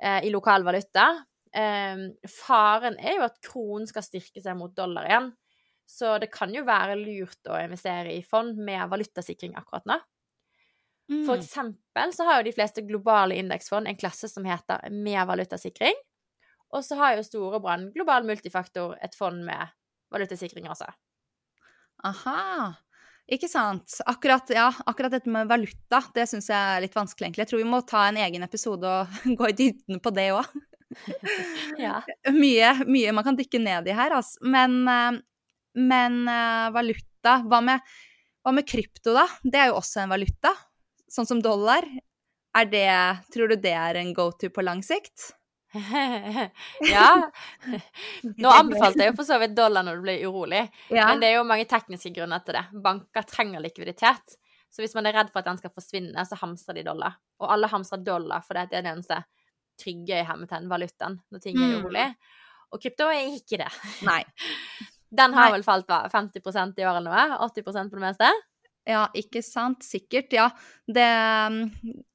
eh, 0.00 0.20
i 0.24 0.32
lokal 0.32 0.64
valuta. 0.64 1.08
Eh, 1.56 2.04
faren 2.28 2.98
er 3.00 3.18
jo 3.18 3.26
at 3.26 3.40
kronen 3.44 3.88
skal 3.88 4.04
styrke 4.04 4.42
seg 4.44 4.58
mot 4.58 4.74
dollar 4.76 5.08
igjen. 5.08 5.30
Så 5.86 6.16
det 6.18 6.32
kan 6.34 6.50
jo 6.54 6.64
være 6.66 6.98
lurt 6.98 7.46
å 7.48 7.58
investere 7.62 8.10
i 8.16 8.24
fond 8.26 8.58
med 8.58 8.90
valutasikring 8.90 9.54
akkurat 9.58 9.86
nå. 9.86 10.00
Mm. 11.06 11.22
For 11.28 11.38
eksempel 11.38 12.12
så 12.14 12.26
har 12.26 12.40
jo 12.40 12.48
de 12.48 12.54
fleste 12.56 12.82
globale 12.82 13.36
indeksfond 13.38 13.86
en 13.86 13.98
klasse 13.98 14.28
som 14.28 14.46
heter 14.48 14.90
med 14.90 15.20
valutasikring. 15.28 15.94
Og 16.74 16.82
så 16.82 16.98
har 16.98 17.14
jo 17.14 17.26
Storebrand 17.26 17.92
global 17.94 18.26
multifaktor 18.26 18.96
et 19.04 19.14
fond 19.14 19.44
med 19.46 19.70
valutasikring 20.10 20.66
også. 20.72 20.88
Aha. 22.04 22.74
Ikke 23.30 23.48
sant. 23.50 23.98
Akkurat, 24.06 24.50
ja, 24.54 24.68
akkurat 24.86 25.14
dette 25.14 25.30
med 25.30 25.48
valuta, 25.50 26.02
det 26.14 26.26
syns 26.30 26.50
jeg 26.50 26.58
er 26.58 26.82
litt 26.82 26.94
vanskelig, 26.94 27.28
egentlig. 27.28 27.46
Jeg 27.46 27.52
tror 27.52 27.62
vi 27.62 27.70
må 27.70 27.80
ta 27.86 28.04
en 28.06 28.18
egen 28.22 28.46
episode 28.46 28.90
og 28.90 29.16
gå 29.38 29.50
i 29.50 29.56
dybden 29.62 30.02
på 30.02 30.12
det 30.14 30.28
òg. 30.34 30.50
Ja. 31.78 32.00
Mye, 32.30 32.72
mye, 32.86 33.12
man 33.12 33.26
kan 33.26 33.38
dykke 33.38 33.60
ned 33.62 33.88
i 33.90 33.96
her, 33.96 34.16
altså. 34.18 34.42
Men, 34.46 34.82
eh, 34.90 35.20
men 35.76 36.20
eh, 36.30 36.66
valuta 36.74 37.38
hva 37.46 37.62
med, 37.64 37.96
hva 38.46 38.54
med, 38.54 38.68
krypto, 38.68 39.14
da? 39.16 39.26
Det 39.42 39.62
er 39.62 39.72
jo 39.72 39.80
også 39.80 40.04
en 40.04 40.14
valuta, 40.14 40.52
sånn 41.10 41.28
som 41.28 41.42
dollar. 41.42 41.86
Er 42.56 42.70
det 42.70 42.92
Tror 43.34 43.50
du 43.52 43.58
det 43.60 43.74
er 43.76 43.98
en 44.00 44.14
go 44.16 44.30
to 44.32 44.48
på 44.52 44.64
lang 44.64 44.82
sikt? 44.86 45.32
ja. 46.88 47.08
Nå 48.22 48.48
anbefalte 48.48 49.02
jeg 49.02 49.10
jo 49.10 49.16
for 49.18 49.28
så 49.28 49.36
vidt 49.42 49.56
dollar 49.58 49.84
når 49.84 49.98
du 49.98 50.06
blir 50.06 50.22
urolig, 50.24 50.62
ja. 50.88 51.10
men 51.10 51.20
det 51.20 51.28
er 51.28 51.36
jo 51.36 51.48
mange 51.48 51.66
tekniske 51.68 52.14
grunner 52.16 52.40
til 52.46 52.56
det. 52.56 52.64
Banker 52.84 53.26
trenger 53.28 53.60
likviditet. 53.64 54.38
Så 54.72 54.82
hvis 54.82 54.96
man 54.96 55.08
er 55.08 55.16
redd 55.16 55.32
for 55.32 55.40
at 55.40 55.50
den 55.50 55.60
skal 55.60 55.72
forsvinne, 55.72 56.24
så 56.28 56.38
hamstrer 56.40 56.78
de 56.78 56.86
dollar. 56.86 57.18
Og 57.40 57.50
alle 57.52 57.68
hamstrer 57.70 58.02
dollar, 58.04 58.44
for 58.44 58.56
det 58.56 58.66
er 58.78 58.86
det 58.86 58.94
eneste 58.94 59.20
trygge 59.80 60.20
i 60.20 60.26
hermetegn 60.26 60.68
valutaen 60.70 61.20
når 61.32 61.42
ting 61.44 61.56
er 61.58 61.68
Mm. 61.70 61.78
urolig. 61.84 62.06
Og 62.72 62.82
krypto 62.82 63.06
er 63.12 63.30
ikke 63.36 63.60
det. 63.62 63.70
Nei. 64.06 64.22
Den 65.16 65.32
har 65.36 65.48
Nei. 65.50 65.56
vel 65.58 65.62
falt 65.64 65.86
hva, 65.86 66.02
50% 66.10 66.78
i 66.82 66.84
år 66.84 66.98
eller 66.98 67.10
noe? 67.10 67.38
80 67.46 67.62
på 67.62 67.72
det 67.96 68.02
meste? 68.02 68.30
Ja, 68.86 69.08
ikke 69.18 69.42
sant? 69.42 69.82
Sikkert, 69.82 70.32
ja. 70.34 70.48
Det, 70.86 71.06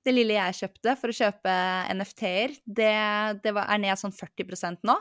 det 0.06 0.14
lille 0.14 0.38
jeg 0.38 0.58
kjøpte 0.60 0.94
for 1.00 1.12
å 1.12 1.16
kjøpe 1.16 1.56
NFT-er, 1.96 2.54
det, 2.66 2.94
det 3.44 3.54
var, 3.56 3.68
er 3.72 3.82
ned 3.84 4.00
sånn 4.00 4.14
40% 4.16 4.84
nå. 4.88 4.96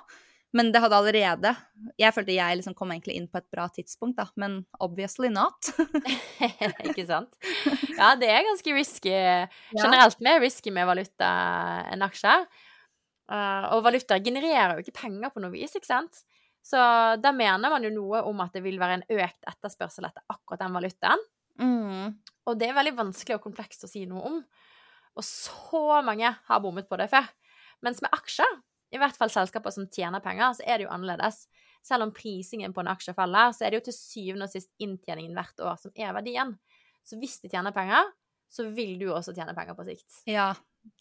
Men 0.57 0.73
det 0.75 0.81
hadde 0.83 0.99
allerede 0.99 1.53
Jeg 2.01 2.15
følte 2.15 2.35
jeg 2.35 2.57
liksom 2.59 2.75
kom 2.75 2.91
egentlig 2.91 3.15
inn 3.21 3.29
på 3.31 3.39
et 3.39 3.47
bra 3.53 3.69
tidspunkt, 3.71 4.19
da. 4.19 4.27
Men 4.41 4.61
obviously 4.83 5.31
not. 5.33 5.71
ikke 6.89 7.07
sant? 7.07 7.37
Ja, 7.95 8.15
det 8.19 8.31
er 8.33 8.47
ganske 8.49 8.75
risky. 8.75 9.15
Generelt 9.77 10.25
mer 10.25 10.41
risky 10.43 10.75
med 10.75 10.89
valuta 10.91 11.31
enn 11.93 12.03
aksjer. 12.07 12.49
Uh, 13.31 13.71
og 13.77 13.85
valuta 13.87 14.19
genererer 14.19 14.75
jo 14.75 14.83
ikke 14.83 14.97
penger 15.05 15.31
på 15.31 15.43
noe 15.43 15.55
vis, 15.55 15.77
ikke 15.79 15.87
sant? 15.87 16.25
Så 16.67 16.81
da 17.23 17.31
mener 17.33 17.71
man 17.73 17.85
jo 17.87 17.93
noe 17.95 18.25
om 18.27 18.43
at 18.43 18.57
det 18.57 18.65
vil 18.65 18.81
være 18.81 18.99
en 18.99 19.07
økt 19.07 19.47
etterspørsel 19.49 20.09
etter 20.09 20.25
akkurat 20.33 20.65
den 20.65 20.75
valutaen. 20.75 21.23
Mm. 21.61 22.17
Og 22.49 22.59
det 22.59 22.71
er 22.71 22.77
veldig 22.77 22.97
vanskelig 22.99 23.39
og 23.39 23.45
komplekst 23.45 23.87
å 23.87 23.91
si 23.91 24.03
noe 24.09 24.25
om. 24.33 24.41
Og 25.19 25.27
så 25.27 26.01
mange 26.07 26.33
har 26.33 26.63
bommet 26.63 26.89
på 26.91 26.99
det 27.01 27.09
før. 27.13 27.29
Mens 27.85 28.03
med 28.05 28.13
aksjer, 28.13 28.59
i 28.91 29.01
hvert 29.01 29.17
fall 29.19 29.33
selskaper 29.33 29.75
som 29.75 29.89
tjener 29.93 30.23
penger, 30.25 30.57
så 30.59 30.67
er 30.67 30.79
det 30.79 30.89
jo 30.89 30.95
annerledes. 30.95 31.45
Selv 31.87 32.07
om 32.07 32.15
prisingen 32.15 32.75
på 32.77 32.83
en 32.83 32.91
aksje 32.93 33.15
faller, 33.17 33.55
så 33.57 33.65
er 33.65 33.73
det 33.73 33.81
jo 33.81 33.87
til 33.89 33.97
syvende 33.97 34.49
og 34.49 34.53
sist 34.53 34.73
inntjeningen 34.83 35.37
hvert 35.39 35.63
år 35.65 35.79
som 35.81 35.95
er 35.95 36.13
verdien. 36.17 36.57
Så 37.07 37.19
hvis 37.21 37.39
de 37.43 37.51
tjener 37.53 37.75
penger, 37.75 38.11
så 38.51 38.67
vil 38.75 38.97
du 39.01 39.09
også 39.15 39.35
tjene 39.37 39.55
penger 39.57 39.79
på 39.79 39.87
sikt. 39.87 40.23
Ja, 40.29 40.51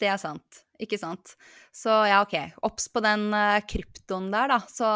det 0.00 0.12
er 0.12 0.18
sant. 0.22 0.62
Ikke 0.80 0.98
sant. 1.00 1.34
Så 1.74 1.92
ja, 2.08 2.22
OK. 2.22 2.36
Obs 2.66 2.88
på 2.92 3.02
den 3.04 3.28
uh, 3.34 3.58
kryptoen 3.68 4.30
der, 4.32 4.54
da. 4.54 4.60
Så 4.70 4.88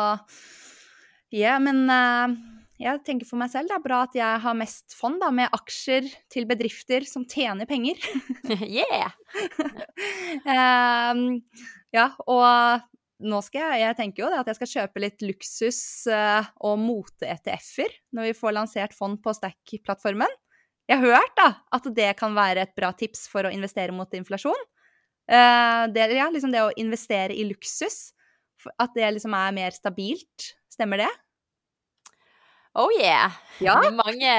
ja, 1.34 1.58
men 1.62 1.84
uh, 1.90 2.36
jeg 2.80 3.02
tenker 3.06 3.28
for 3.28 3.38
meg 3.40 3.52
selv 3.52 3.70
det 3.70 3.76
er 3.76 3.84
bra 3.84 4.00
at 4.06 4.16
jeg 4.18 4.40
har 4.44 4.56
mest 4.58 4.96
fond 4.98 5.20
da, 5.22 5.30
med 5.34 5.52
aksjer 5.54 6.08
til 6.32 6.46
bedrifter 6.50 7.06
som 7.06 7.26
tjener 7.30 7.68
penger. 7.70 8.00
yeah! 8.66 9.14
Ehm, 10.44 11.42
ja, 11.94 12.08
og 12.26 12.82
nå 13.24 13.40
skal 13.46 13.74
jeg 13.74 13.84
Jeg 13.84 13.96
tenker 13.98 14.24
jo 14.24 14.30
det 14.32 14.40
at 14.42 14.48
jeg 14.50 14.58
skal 14.58 14.72
kjøpe 14.72 15.02
litt 15.04 15.22
luksus 15.24 15.80
eh, 16.10 16.48
og 16.66 16.80
mote-ETF-er 16.82 17.94
når 18.16 18.30
vi 18.30 18.38
får 18.38 18.56
lansert 18.56 18.96
fond 18.96 19.20
på 19.22 19.34
Stack-plattformen. 19.36 20.30
Jeg 20.90 21.00
har 21.00 21.16
hørt 21.16 21.36
da 21.38 21.48
at 21.72 21.86
det 21.96 22.10
kan 22.18 22.34
være 22.36 22.66
et 22.66 22.74
bra 22.76 22.90
tips 22.92 23.28
for 23.32 23.46
å 23.46 23.52
investere 23.54 23.94
mot 23.94 24.10
inflasjon. 24.18 24.58
Eh, 25.30 25.84
det, 25.94 26.08
ja, 26.18 26.28
liksom 26.32 26.52
det 26.52 26.64
å 26.66 26.74
investere 26.80 27.36
i 27.36 27.46
luksus. 27.48 28.10
At 28.80 28.94
det 28.96 29.14
liksom 29.16 29.34
er 29.36 29.54
mer 29.56 29.76
stabilt. 29.76 30.50
Stemmer 30.72 31.04
det? 31.04 31.10
Oh 32.74 32.90
yeah! 32.98 33.32
Ja. 33.62 33.78
Mange 33.94 34.34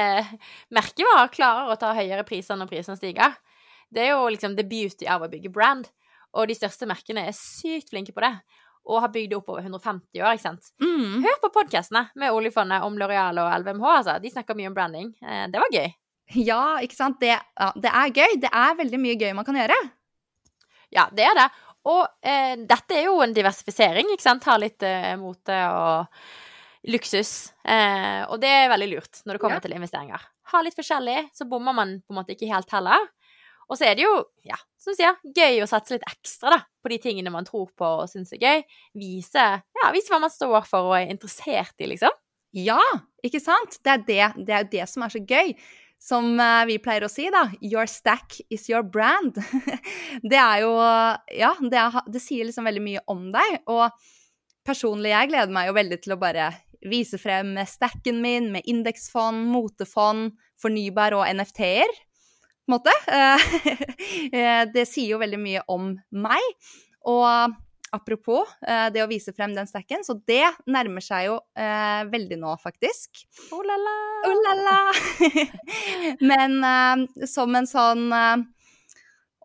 merkevarer 0.76 1.32
klarer 1.32 1.72
å 1.72 1.80
ta 1.80 1.94
høyere 1.96 2.26
priser 2.28 2.60
når 2.60 2.68
prisene 2.74 3.00
stiger. 3.00 3.38
Det 3.88 4.04
er 4.04 4.12
jo 4.12 4.26
liksom 4.28 4.58
the 4.58 4.66
beauty 4.68 5.08
av 5.08 5.24
å 5.24 5.30
bygge 5.32 5.54
brand. 5.56 5.88
Og 6.36 6.48
de 6.52 6.56
største 6.58 6.88
merkene 6.90 7.28
er 7.30 7.36
sykt 7.38 7.90
flinke 7.94 8.14
på 8.16 8.24
det. 8.26 8.34
Og 8.86 9.00
har 9.02 9.10
bygd 9.10 9.32
det 9.32 9.38
opp 9.40 9.48
over 9.50 9.64
150 9.66 10.22
år, 10.22 10.36
ikke 10.36 10.44
sant. 10.46 10.68
Mm. 10.84 11.24
Hør 11.24 11.38
på 11.42 11.50
podkastene 11.56 12.04
med 12.22 12.36
oljefondet 12.36 12.84
om 12.86 12.98
L'Oreal 13.00 13.40
og 13.42 13.54
LVMH, 13.64 13.86
altså. 13.98 14.18
De 14.22 14.30
snakker 14.34 14.58
mye 14.60 14.68
om 14.70 14.76
branding. 14.78 15.14
Eh, 15.24 15.48
Det 15.50 15.62
var 15.64 15.72
gøy. 15.74 15.88
Ja, 16.42 16.60
ikke 16.82 16.96
sant. 16.98 17.20
Det, 17.22 17.32
ja, 17.34 17.72
det 17.78 17.90
er 17.92 18.12
gøy. 18.14 18.36
Det 18.42 18.50
er 18.52 18.76
veldig 18.78 19.00
mye 19.02 19.16
gøy 19.22 19.34
man 19.38 19.46
kan 19.48 19.56
gjøre. 19.58 19.78
Ja, 20.94 21.08
det 21.14 21.26
er 21.26 21.34
det. 21.40 21.48
Og 21.86 22.04
eh, 22.26 22.56
dette 22.66 22.98
er 22.98 23.08
jo 23.10 23.20
en 23.22 23.34
diversifisering, 23.34 24.10
ikke 24.14 24.26
sant. 24.26 24.46
Ha 24.50 24.56
litt 24.62 24.82
eh, 24.86 25.16
mote 25.22 25.58
og 25.70 26.08
luksus. 26.94 27.54
Eh, 27.66 28.22
og 28.30 28.40
det 28.42 28.50
er 28.54 28.70
veldig 28.74 28.90
lurt 28.92 29.22
når 29.26 29.38
det 29.38 29.42
kommer 29.42 29.58
Ja. 29.62 29.66
til 29.66 29.76
investeringer. 29.78 30.22
Ha 30.54 30.62
litt 30.62 30.78
forskjellig, 30.78 31.30
så 31.34 31.48
bommer 31.50 31.74
man 31.74 31.96
på 32.06 32.14
en 32.14 32.20
måte 32.22 32.34
ikke 32.38 32.50
helt 32.54 32.70
heller. 32.74 33.08
Og 33.70 33.78
så 33.80 33.88
er 33.90 33.96
det 33.98 34.06
jo, 34.06 34.14
ja, 34.46 34.58
som 34.86 34.96
sier, 34.98 35.18
gøy 35.36 35.64
å 35.64 35.70
satse 35.70 35.96
litt 35.96 36.06
ekstra 36.06 36.52
da, 36.54 36.60
på 36.84 36.92
de 36.94 37.00
tingene 37.02 37.34
man 37.34 37.48
tror 37.48 37.72
på 37.78 37.88
og 38.04 38.12
syns 38.12 38.36
er 38.36 38.44
gøy. 38.44 38.62
Vise, 39.02 39.48
ja, 39.60 39.90
vise 39.96 40.14
hva 40.14 40.22
man 40.22 40.34
står 40.34 40.68
for 40.70 40.92
og 40.92 41.00
er 41.00 41.10
interessert 41.14 41.74
i, 41.82 41.90
liksom. 41.96 42.14
Ja, 42.56 42.80
ikke 43.26 43.42
sant? 43.44 43.80
Det 43.84 43.92
er 43.92 44.06
det, 44.08 44.28
det 44.48 44.56
er 44.56 44.70
det 44.72 44.86
som 44.88 45.04
er 45.04 45.12
så 45.12 45.20
gøy. 45.20 45.56
Som 46.06 46.36
eh, 46.40 46.62
vi 46.70 46.78
pleier 46.84 47.08
å 47.08 47.12
si, 47.12 47.26
da. 47.34 47.48
Your 47.66 47.90
stack 47.90 48.38
is 48.54 48.68
your 48.70 48.86
brand. 48.86 49.40
det 50.32 50.40
er 50.40 50.62
jo 50.64 50.76
Ja, 50.78 51.56
det, 51.60 51.82
er, 51.82 51.98
det 52.12 52.22
sier 52.24 52.48
liksom 52.48 52.68
veldig 52.70 52.84
mye 52.86 53.04
om 53.12 53.28
deg. 53.34 53.58
Og 53.72 53.90
personlig, 54.68 55.12
jeg 55.16 55.32
gleder 55.34 55.56
meg 55.56 55.72
jo 55.72 55.78
veldig 55.80 56.00
til 56.04 56.16
å 56.16 56.22
bare 56.22 56.52
vise 56.86 57.18
frem 57.18 57.56
stacken 57.66 58.22
min 58.22 58.52
med 58.54 58.68
indeksfond, 58.70 59.48
motefond, 59.50 60.36
fornybar 60.62 61.16
og 61.18 61.26
NFT-er. 61.26 61.92
På 62.66 62.72
en 62.72 62.80
måte. 62.80 62.96
Eh, 64.36 64.64
det 64.74 64.84
sier 64.90 65.14
jo 65.14 65.20
veldig 65.22 65.38
mye 65.40 65.62
om 65.72 65.92
meg. 66.18 66.44
Og 67.08 67.54
apropos 67.96 68.50
eh, 68.66 68.88
det 68.94 69.04
å 69.04 69.10
vise 69.10 69.34
frem 69.36 69.54
den 69.56 69.68
stacken, 69.70 70.04
så 70.06 70.18
det 70.28 70.44
nærmer 70.72 71.04
seg 71.04 71.28
jo 71.30 71.38
eh, 71.58 72.02
veldig 72.10 72.40
nå, 72.42 72.56
faktisk. 72.62 73.24
Oh 73.56 73.64
la 73.66 73.78
la. 73.80 73.96
Oh 74.30 74.42
la 74.46 74.56
la! 74.60 74.80
Men 76.32 76.58
eh, 76.72 77.26
som 77.30 77.56
en 77.58 77.70
sånn 77.70 78.08
eh, 78.16 78.46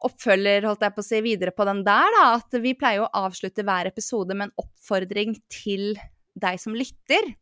oppfølger, 0.07 0.65
holdt 0.69 0.87
jeg 0.87 0.97
på 0.97 1.05
å 1.05 1.09
si, 1.11 1.21
videre 1.25 1.55
på 1.57 1.67
den 1.69 1.85
der, 1.87 2.17
da, 2.17 2.25
at 2.39 2.61
vi 2.63 2.75
pleier 2.79 3.05
å 3.05 3.13
avslutte 3.27 3.65
hver 3.67 3.91
episode 3.91 4.37
med 4.37 4.49
en 4.49 4.65
oppfordring 4.65 5.37
til 5.53 5.93
deg 6.41 6.61
som 6.63 6.77
lytter. 6.77 7.35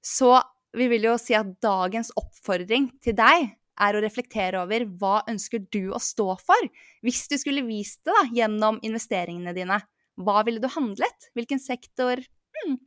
Så 0.00 0.38
vi 0.76 0.86
vil 0.90 1.08
jo 1.10 1.16
si 1.20 1.34
at 1.36 1.50
dagens 1.62 2.12
oppfordring 2.18 2.88
til 3.04 3.16
deg 3.18 3.50
er 3.80 3.96
å 3.96 4.02
reflektere 4.04 4.60
over 4.62 4.84
hva 5.00 5.20
ønsker 5.30 5.64
du 5.72 5.90
å 5.94 6.00
stå 6.02 6.34
for? 6.42 6.68
Hvis 7.04 7.26
du 7.30 7.36
skulle 7.40 7.64
vist 7.66 8.02
det 8.06 8.14
da, 8.16 8.26
gjennom 8.36 8.80
investeringene 8.86 9.54
dine, 9.56 9.80
hva 10.20 10.44
ville 10.46 10.62
du 10.62 10.68
handlet? 10.72 11.30
Hvilken 11.36 11.62
sektor? 11.62 12.20
Hmm. 12.60 12.78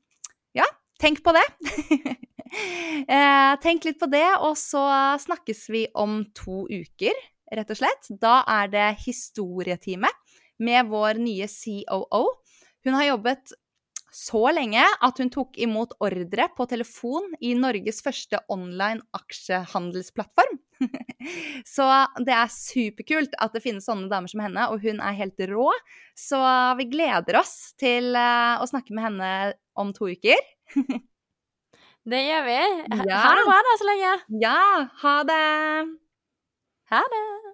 Ja, 0.58 0.68
tenk 1.02 1.24
på 1.26 1.34
det. 1.36 1.46
eh, 3.18 3.54
tenk 3.64 3.88
litt 3.88 4.00
på 4.02 4.10
det, 4.12 4.28
og 4.40 4.58
så 4.60 4.84
snakkes 5.24 5.66
vi 5.74 5.88
om 5.98 6.22
to 6.38 6.66
uker, 6.70 7.18
rett 7.54 7.74
og 7.74 7.82
slett. 7.82 8.12
Da 8.22 8.42
er 8.50 8.70
det 8.74 8.88
historietime 9.06 10.12
med 10.64 10.92
vår 10.92 11.20
nye 11.22 11.50
COO. 11.50 12.24
Hun 12.84 12.98
har 13.00 13.14
jobbet 13.14 13.56
så 14.14 14.44
lenge 14.54 14.84
at 14.84 15.20
hun 15.20 15.32
tok 15.34 15.58
imot 15.62 15.96
ordre 16.04 16.46
på 16.54 16.68
telefon 16.70 17.32
i 17.42 17.56
Norges 17.58 18.04
første 18.06 18.38
online 18.54 19.02
aksjehandelsplattform. 19.18 20.60
så 21.76 21.88
det 22.22 22.36
er 22.36 22.52
superkult 22.54 23.34
at 23.42 23.56
det 23.56 23.64
finnes 23.64 23.88
sånne 23.90 24.12
damer 24.12 24.30
som 24.30 24.44
henne, 24.44 24.68
og 24.70 24.86
hun 24.86 25.02
er 25.02 25.18
helt 25.18 25.42
rå. 25.50 25.70
Så 26.18 26.40
vi 26.78 26.90
gleder 26.94 27.40
oss 27.42 27.74
til 27.82 28.14
eh, 28.14 28.62
å 28.62 28.70
snakke 28.70 28.94
med 28.94 29.08
henne 29.08 29.32
om 29.80 29.96
to 29.98 30.12
uker. 30.14 30.40
Det 32.04 32.20
gjør 32.20 32.42
vi. 32.44 32.56
Ha 33.00 33.30
det 33.32 33.44
bra 33.48 33.60
da 33.64 33.76
så 33.80 33.86
lenge. 33.88 34.16
Ja, 34.44 34.60
ha 35.06 35.14
det! 35.24 35.44
Ha 36.92 37.00
det. 37.14 37.53